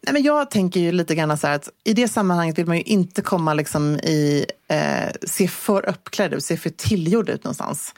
[0.05, 2.77] Nej, men jag tänker ju lite grann så här att i det sammanhanget vill man
[2.77, 7.93] ju inte komma liksom i, eh, se för uppklädd ut, se för tillgjord ut någonstans.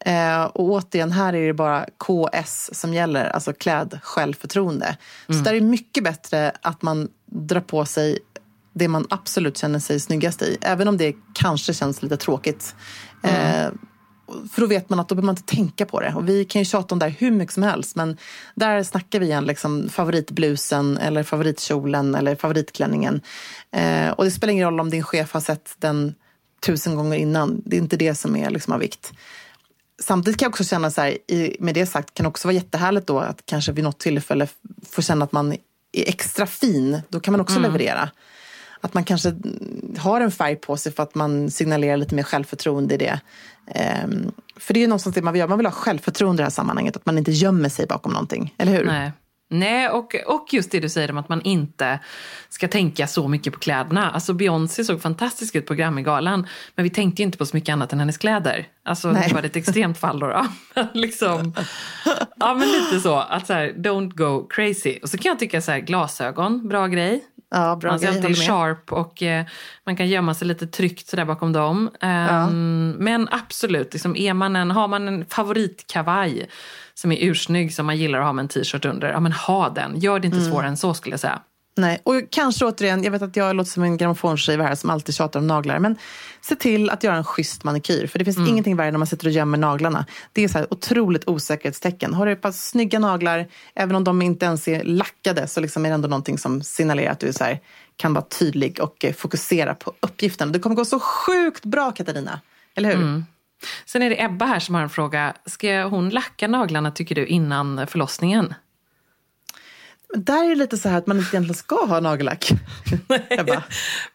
[0.00, 4.96] Eh, och återigen, här är det bara KS som gäller, alltså kläd självförtroende.
[5.26, 8.18] Så där är det mycket bättre att man drar på sig
[8.72, 10.58] det man absolut känner sig snyggast i.
[10.60, 12.74] Även om det kanske känns lite tråkigt.
[13.22, 13.66] Eh,
[14.52, 16.14] för då vet man att då behöver man inte tänka på det.
[16.14, 17.96] Och vi kan ju tjata om det här hur mycket som helst.
[17.96, 18.16] Men
[18.54, 23.20] där snackar vi igen liksom favoritblusen eller favoritkjolen eller favoritklänningen.
[23.70, 26.14] Eh, och det spelar ingen roll om din chef har sett den
[26.66, 27.62] tusen gånger innan.
[27.64, 29.12] Det är inte det som är liksom av vikt.
[30.02, 31.18] Samtidigt kan jag också känna så här,
[31.60, 34.48] med det sagt, kan det också vara jättehärligt då att kanske vid något tillfälle
[34.90, 37.00] få känna att man är extra fin.
[37.08, 38.10] Då kan man också leverera.
[38.84, 39.34] Att man kanske
[39.98, 43.20] har en färg på sig för att man signalerar lite mer självförtroende i det.
[43.66, 45.48] Ehm, för det är ju någonstans det man vill göra.
[45.48, 46.96] Man vill ha självförtroende i det här sammanhanget.
[46.96, 48.54] Att man inte gömmer sig bakom någonting.
[48.58, 48.84] Eller hur?
[48.84, 49.12] Nej.
[49.50, 51.98] Nej, och, och just det du säger om att man inte
[52.48, 54.10] ska tänka så mycket på kläderna.
[54.10, 57.72] Alltså Beyoncé såg fantastisk ut på Grammy-galan, men vi tänkte ju inte på så mycket
[57.72, 58.68] annat än hennes kläder.
[58.84, 59.28] Alltså Nej.
[59.28, 60.26] det var ett extremt fall då.
[60.26, 60.46] då.
[60.94, 61.54] Liksom,
[62.36, 64.98] ja men lite så, att så här, don't go crazy.
[65.02, 67.24] Och så kan jag tycka så här, glasögon, bra grej.
[67.54, 69.44] Ja, bra man ser alltid sharp och eh,
[69.86, 71.90] man kan gömma sig lite tryggt sådär bakom dem.
[72.00, 76.48] Ehm, Men absolut, liksom, är man en, har man en favoritkavaj
[76.94, 79.68] som är ursnygg som man gillar att ha med en t-shirt under, ja men ha
[79.68, 79.98] den.
[80.00, 80.50] Gör det inte Mm.
[80.50, 81.40] svårare än så skulle jag säga.
[81.76, 85.14] Nej, och kanske återigen, jag vet att jag låter som en grammofonskiva här som alltid
[85.14, 85.78] tjatar om naglar.
[85.78, 85.96] Men
[86.40, 88.06] se till att göra en schysst manikyr.
[88.06, 90.06] För det finns ingenting värre när man sitter och gömmer naglarna.
[90.32, 92.14] Det är så här otroligt osäkerhetstecken.
[92.14, 95.84] Har du ett par snygga naglar, även om de inte ens är lackade, så liksom
[95.84, 97.60] är det ändå någonting som signalerar att du så här,
[97.96, 100.52] kan vara tydlig och eh, fokusera på uppgiften.
[100.52, 102.40] Det kommer gå så sjukt bra, Katarina.
[102.74, 103.24] Eller hur?
[103.86, 105.34] Sen är det Ebba här som har en fråga.
[105.46, 108.54] Ska hon lacka naglarna tycker du innan förlossningen?
[110.14, 112.50] Där är det lite så här att man inte egentligen ska ha nagellack.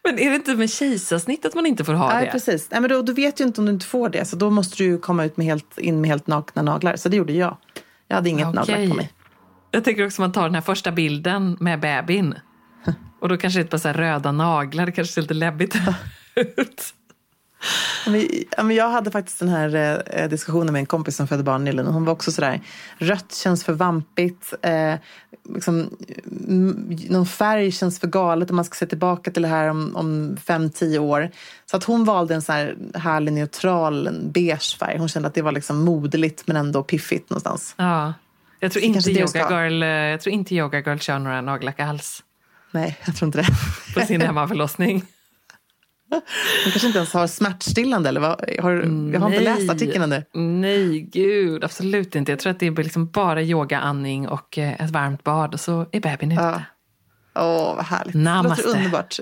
[0.04, 2.32] Men är det inte med kejsarsnitt att man inte får ha Nej, det?
[2.32, 2.68] precis.
[2.70, 4.24] Nej, men då, du vet ju inte om du inte får det.
[4.24, 6.96] Så då måste du komma ut med helt, in med helt nakna naglar.
[6.96, 7.56] Så det gjorde jag.
[8.08, 8.54] Jag hade inget Okej.
[8.54, 9.12] nagellack på mig.
[9.70, 12.34] Jag tänker också att man tar den här första bilden med bebin.
[13.20, 15.76] Och då kanske det är ett par så röda naglar, det kanske ser lite läbbigt
[16.34, 16.94] ut.
[18.76, 21.86] Jag hade faktiskt den här eh, diskussionen med en kompis som födde barn nyligen.
[21.86, 22.60] Hon var också sådär,
[22.98, 24.54] rött känns för vampigt.
[24.62, 24.94] Eh,
[25.54, 25.90] liksom,
[26.48, 29.96] mm, någon färg känns för galet om man ska se tillbaka till det här om,
[29.96, 31.30] om fem, tio år.
[31.70, 34.98] Så att hon valde en så här härlig neutral beige färg.
[34.98, 37.74] Hon kände att det var liksom moderligt men ändå piffigt någonstans.
[37.76, 38.14] Ja.
[38.62, 42.22] Jag tror, inte yoga girl, eh, jag tror inte Yoga Girl kör några nagellack alls
[42.70, 43.46] Nej, jag tror inte det.
[43.94, 45.04] på sin hemmaförlossning.
[46.10, 48.30] Hon kanske inte ens har smärtstillande eller vad?
[48.60, 48.72] Har,
[49.12, 49.44] jag har inte Nej.
[49.44, 50.24] läst artikeln ännu.
[50.34, 52.32] Nej, gud, absolut inte.
[52.32, 55.60] Jag tror att det är liksom bara yoga, andning och eh, ett varmt bad och
[55.60, 56.42] så är bebisen ute.
[56.42, 56.62] Ja.
[57.34, 58.14] Åh, vad härligt.
[58.14, 58.62] Namaste.
[58.62, 59.18] Det låter underbart.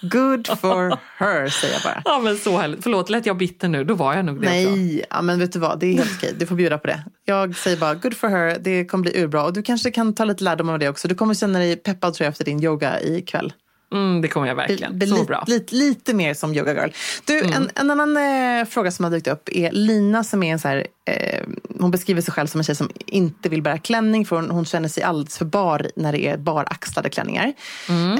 [0.00, 2.02] Good for her, säger jag bara.
[2.04, 2.82] Ja, men så härligt.
[2.82, 3.84] Förlåt, lät jag bitter nu?
[3.84, 4.48] Då var jag nog det.
[4.48, 6.34] Nej, ja, men vet du vad, det är helt okej.
[6.38, 7.04] Du får bjuda på det.
[7.24, 9.44] Jag säger bara good for her, det kommer bli urbra.
[9.44, 11.08] Och du kanske kan ta lite lärdom av det också.
[11.08, 13.52] Du kommer känna dig peppad tror jag efter din yoga ikväll.
[13.92, 14.98] Mm, det kommer jag verkligen.
[14.98, 15.44] Bli Så lite, bra.
[15.46, 16.90] lite, lite mer som yoga girl.
[17.24, 20.58] Du, en, en annan eh, fråga som har dykt upp är Lina som är en
[20.58, 21.42] så här, eh,
[21.80, 24.64] hon beskriver sig själv som en tjej som inte vill bära klänning för hon, hon
[24.64, 27.52] känner sig alldeles för bar när det är baraxlade klänningar.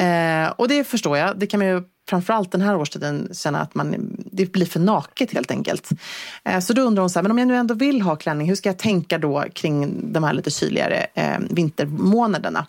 [0.00, 1.38] Eh, och det förstår jag.
[1.38, 5.32] Det kan man ju framförallt den här årstiden känna att man, det blir för naket
[5.32, 5.90] helt enkelt.
[6.44, 8.48] Eh, så då undrar hon så här, men om jag nu ändå vill ha klänning,
[8.48, 12.66] hur ska jag tänka då kring de här lite kyligare eh, vintermånaderna?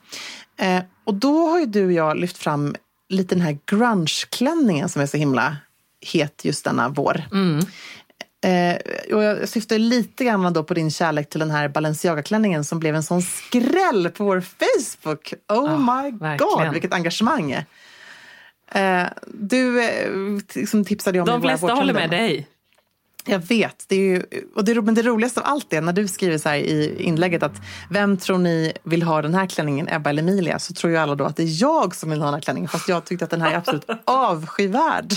[0.58, 2.76] Eh, och då har ju du och jag lyft fram
[3.10, 5.58] lite den här grunge-klänningen som är så himla
[6.14, 7.24] het just denna vår.
[8.44, 8.76] Eh,
[9.16, 12.96] och jag syftar lite grann då på din kärlek till den här Balenciaga-klänningen som blev
[12.96, 15.34] en sån skräll på vår Facebook.
[15.34, 16.74] Oh Ja, my god, verkligen.
[16.74, 17.52] vilket engagemang!
[18.72, 20.12] Eh, du eh,
[20.56, 22.48] liksom tipsade om De flesta håller med dig.
[23.30, 23.86] Jag vet.
[23.88, 24.24] Det är ju,
[24.56, 27.44] och det, men det roligaste av allt är när du skriver så här i inlägget
[27.44, 27.56] att
[27.90, 30.60] vem tror ni vill ha den här klänningen, Ebba eller Emilia?
[30.60, 32.70] Så tror ju alla då att det är jag som vill ha den här klänningen
[32.70, 35.14] fast jag tyckte att den här är absolut avskyvärd.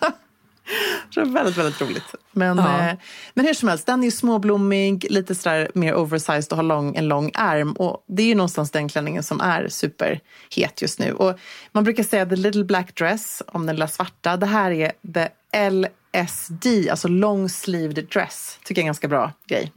[1.14, 2.14] Så väldigt, väldigt roligt.
[2.32, 2.88] Men, Ja.
[2.88, 2.94] eh,
[3.34, 6.96] men hur som helst, den är ju småblommig, lite sådär mer oversized och har lång,
[6.96, 7.72] en lång ärm.
[7.72, 11.12] Och det är ju någonstans den klänningen som är superhet just nu.
[11.12, 11.38] Och
[11.72, 14.36] man brukar säga the little black dress om den lilla svarta.
[14.36, 15.28] Det här är the
[16.24, 18.58] LSD, alltså long sleeved dress.
[18.64, 19.72] Tycker jag är en ganska bra grej.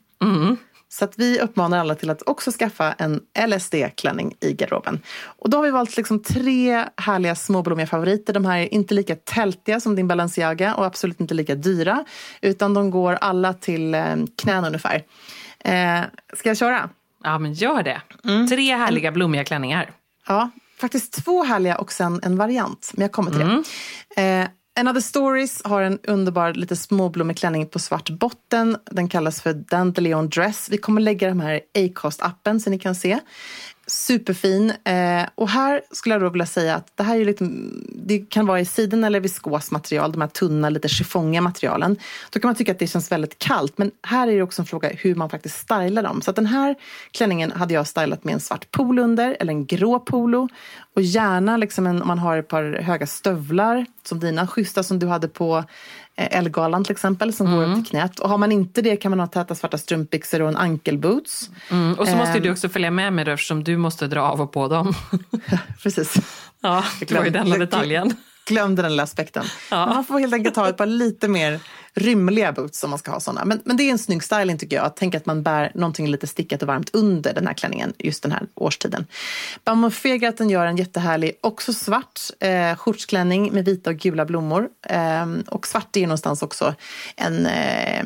[0.91, 4.99] Så att vi uppmanar alla till att också skaffa en LSD-klänning i garderoben.
[5.21, 8.33] Och då har vi valt liksom tre härliga småblommiga favoriter.
[8.33, 12.05] De här är inte lika tältiga som din Balenciaga och absolut inte lika dyra.
[12.41, 15.03] Utan de går alla till eh, knän ungefär.
[15.59, 16.01] Eh,
[16.33, 16.89] ska jag köra?
[17.23, 18.01] Ja, men gör det.
[18.23, 18.47] Mm.
[18.47, 19.91] Tre härliga blommiga klänningar.
[20.27, 22.91] Ja, faktiskt två härliga och sen en variant.
[22.93, 23.63] Men jag kommer till
[24.15, 24.21] det.
[24.21, 24.47] Eh,
[24.79, 28.77] Another Stories har en underbar lite småblommig klänning på svart botten.
[28.91, 30.69] Den kallas för Dandelion Dress.
[30.69, 33.19] Vi kommer lägga de här i Acast-appen så ni kan se.
[33.87, 34.73] Superfin.
[34.83, 37.49] Eh, och här skulle jag då vilja säga att det här är lite,
[38.05, 41.97] det kan vara i siden eller viskosmaterial, de här tunna, lite chiffongiga materialen.
[42.29, 44.65] Då kan man tycka att det känns väldigt kallt, men här är det också en
[44.65, 46.21] fråga hur man faktiskt stylar dem.
[46.21, 46.75] Så att den här
[47.11, 50.49] klänningen hade jag stylat med en svart polo under, eller en grå polo.
[50.99, 54.99] Och gärna liksom en, om man har ett par höga stövlar, som dina schyssta som
[54.99, 55.63] du hade på
[56.15, 58.19] eh, Elgalan till exempel, som går upp till knät.
[58.19, 61.49] Och har man inte det kan man ha täta svarta strumpbyxor och en ankelboots.
[61.71, 61.93] Mm.
[61.93, 62.43] Och så måste Ehm.
[62.43, 64.93] du också följa med mig då, eftersom du måste dra av och på dem.
[65.83, 66.15] Precis.
[66.61, 68.13] ja, det var ju den detaljen.
[68.49, 69.45] Glömde den lilla aspekten.
[69.71, 69.85] Ja.
[69.85, 71.59] Man får helt enkelt ha ett par lite mer
[71.93, 73.45] rymliga boots om man ska ha sådana.
[73.45, 74.85] Men, men det är en snygg styling tycker jag.
[74.85, 78.23] Att tänka att man bär någonting lite stickat och varmt under den här klänningen just
[78.23, 79.05] den här årstiden.
[79.63, 84.69] Bamofegraten gör en jättehärlig, också svart eh, skjortsklänning med vita och gula blommor.
[84.87, 86.75] Eh, och svart är någonstans också
[87.15, 87.99] en eh,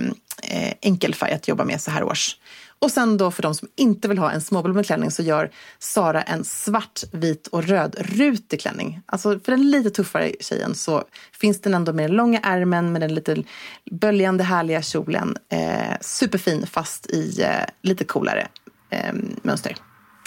[0.44, 2.38] eh, enkel färg att jobba med så här års.
[2.84, 6.22] Och sen då för de som inte vill ha en småblommig klänning så gör Sara
[6.22, 9.02] en svart, vit och röd rutig klänning.
[9.06, 13.02] Alltså för den lite tuffare tjejen så finns den ändå med den långa ärmen med
[13.02, 13.44] den lite
[13.92, 15.38] böljande härliga kjolen.
[15.50, 18.48] Eh, superfin fast i eh, lite coolare
[18.90, 19.76] eh, mönster.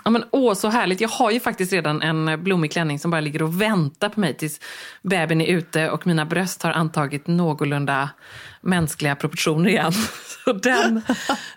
[0.07, 1.01] Ja, men, åh, så härligt.
[1.01, 4.35] Jag har ju faktiskt redan en blommig klänning som bara ligger och väntar på mig
[4.37, 4.61] tills
[5.03, 8.11] bebisen är ute och mina bröst har antagit någorlunda
[8.61, 9.93] mänskliga proportioner igen.
[10.45, 11.03] Så den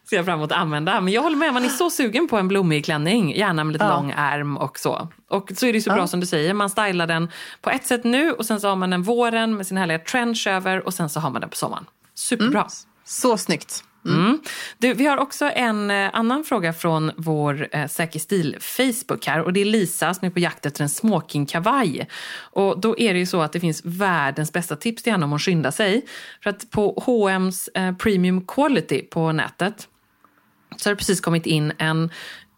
[0.09, 1.01] ser jag fram emot att använda.
[1.01, 3.35] Men jag håller med, man är så sugen på en blommig klänning.
[3.35, 3.95] Gärna med lite Ja.
[3.95, 5.07] lång ärm och så.
[5.29, 7.29] Och så är det ju så bra som du säger, man stylar den
[7.61, 10.47] på ett sätt nu och sen så har man den våren med sin härliga trench
[10.47, 11.85] över och sen så har man den på sommaren.
[12.15, 12.67] Superbra.
[13.05, 13.83] Så snyggt.
[14.05, 14.39] Mm.
[14.77, 19.41] Du, vi har också en eh, annan fråga från vår eh, Säker stil Facebook här
[19.41, 22.07] och det är Lisa som är på jakt efter en smokingkavaj.
[22.39, 25.29] Och då är det ju så att det finns världens bästa tips till henne om
[25.29, 26.05] hon skyndar sig.
[26.43, 29.87] För att på H&M's eh, Premium Quality på nätet
[30.77, 32.09] så har det precis kommit in en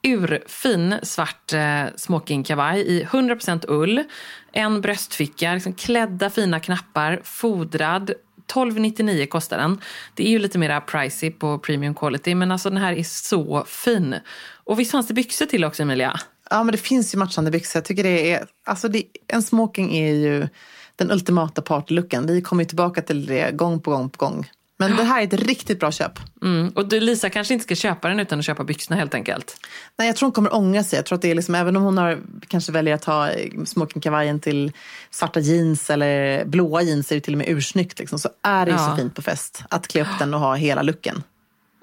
[0.04, 4.04] urfin svart eh, smokingkavaj i 100% ull.
[4.52, 8.12] En bröstficka, liksom klädda fina knappar, fodrad,
[8.48, 9.82] 12,99 kostar den.
[10.16, 13.66] Det är ju lite mer pricey på premium quality men alltså den här är så
[13.68, 14.16] fin.
[14.64, 16.20] Och visst fanns det byxor till också Emilia?
[16.50, 17.78] Ja, men det finns ju matchande byxor.
[17.78, 20.48] Jag tycker det är, alltså det, en smoking är ju
[20.96, 22.28] den ultimata partylooken.
[22.28, 24.48] Vi kommer ju tillbaka till det gång på gång på gång.
[24.88, 26.20] Men det här är ett riktigt bra köp.
[26.42, 26.70] Mm.
[26.76, 29.58] Och du, Lisa kanske inte ska köpa den utan att köpa byxorna helt enkelt.
[29.98, 30.98] Nej, jag tror hon kommer ångra sig.
[30.98, 33.30] Jag tror att det är liksom, även om hon har, kanske väljer att ta
[33.66, 34.72] smokingkavajen till
[35.12, 38.00] svarta jeans eller blåa jeans är det till och med ursnyggt.
[38.00, 38.90] Liksom, så är det ju Ja.
[38.90, 41.24] så fint på fest att klä upp den och ha hela looken.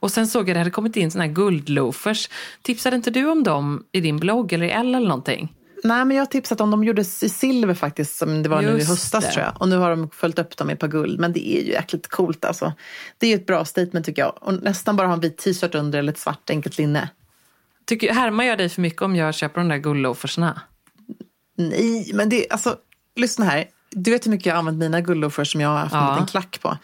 [0.01, 2.29] Och sen såg jag det hade kommit in såna här guldloafers.
[2.63, 5.55] Tipsade inte du om dem i din blogg eller i L eller någonting?
[5.85, 8.69] Nej, men jag har tipsat om de gjordes i silver faktiskt, som det var nu
[8.69, 9.31] i Just höstas det.
[9.33, 9.61] tror jag.
[9.61, 11.21] Och nu har de följt upp dem med ett par guld.
[11.21, 12.73] Men det är ju jäkligt coolt alltså.
[13.19, 14.39] Det är ju ett bra statement tycker jag.
[14.41, 17.09] Och nästan bara ha en vit t-shirt under eller ett svart enkelt linne.
[17.87, 20.61] Tycker, härmar jag dig för mycket om jag köper de där guldloafersna?
[21.57, 22.77] Nej, men det alltså,
[23.17, 23.65] lyssna här.
[23.91, 26.11] Du vet hur mycket jag har använt mina guldloafers som jag har haft en Ja.
[26.13, 26.79] liten klack på.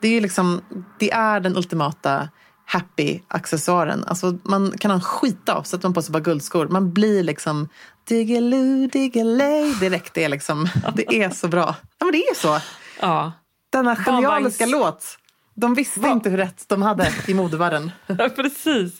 [0.00, 0.60] Det är liksom,
[0.98, 2.28] det är den ultimata
[2.66, 4.04] happy-accessoaren.
[4.06, 6.68] Alltså man kan ha en skit av, sätter man på sig bara guldskor.
[6.68, 7.68] Man blir liksom
[8.10, 10.14] Diggiloo, diggiley direkt.
[10.14, 11.74] Det är liksom, det är så bra.
[11.98, 12.60] Ja men det är så.
[13.00, 13.32] Ja.
[13.72, 15.16] Denna genialiska Barnvagns- låt.
[15.54, 17.90] De visste inte hur rätt de hade i modevärlden.
[18.06, 18.92] Ja, precis.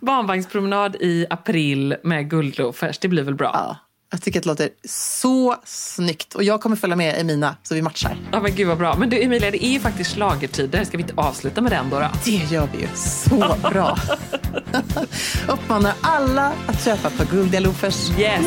[0.00, 3.50] Barnvagnspromenad i april med guldloafers, det blir väl bra?
[3.54, 3.76] Ja,
[4.10, 6.34] jag tycker att det låter så snyggt.
[6.34, 8.16] Och jag kommer följa med i mina, så vi matchar.
[8.32, 8.96] Ja men gud vad bra.
[8.98, 10.84] Men du Emilia, det är ju faktiskt schlagertider.
[10.84, 12.00] Ska vi inte avsluta med den då?
[12.00, 12.08] då?
[12.24, 13.98] Det gör vi ju så bra.
[15.48, 18.10] Uppmanar alla att köpa på guldiga loafers.
[18.18, 18.46] Yes!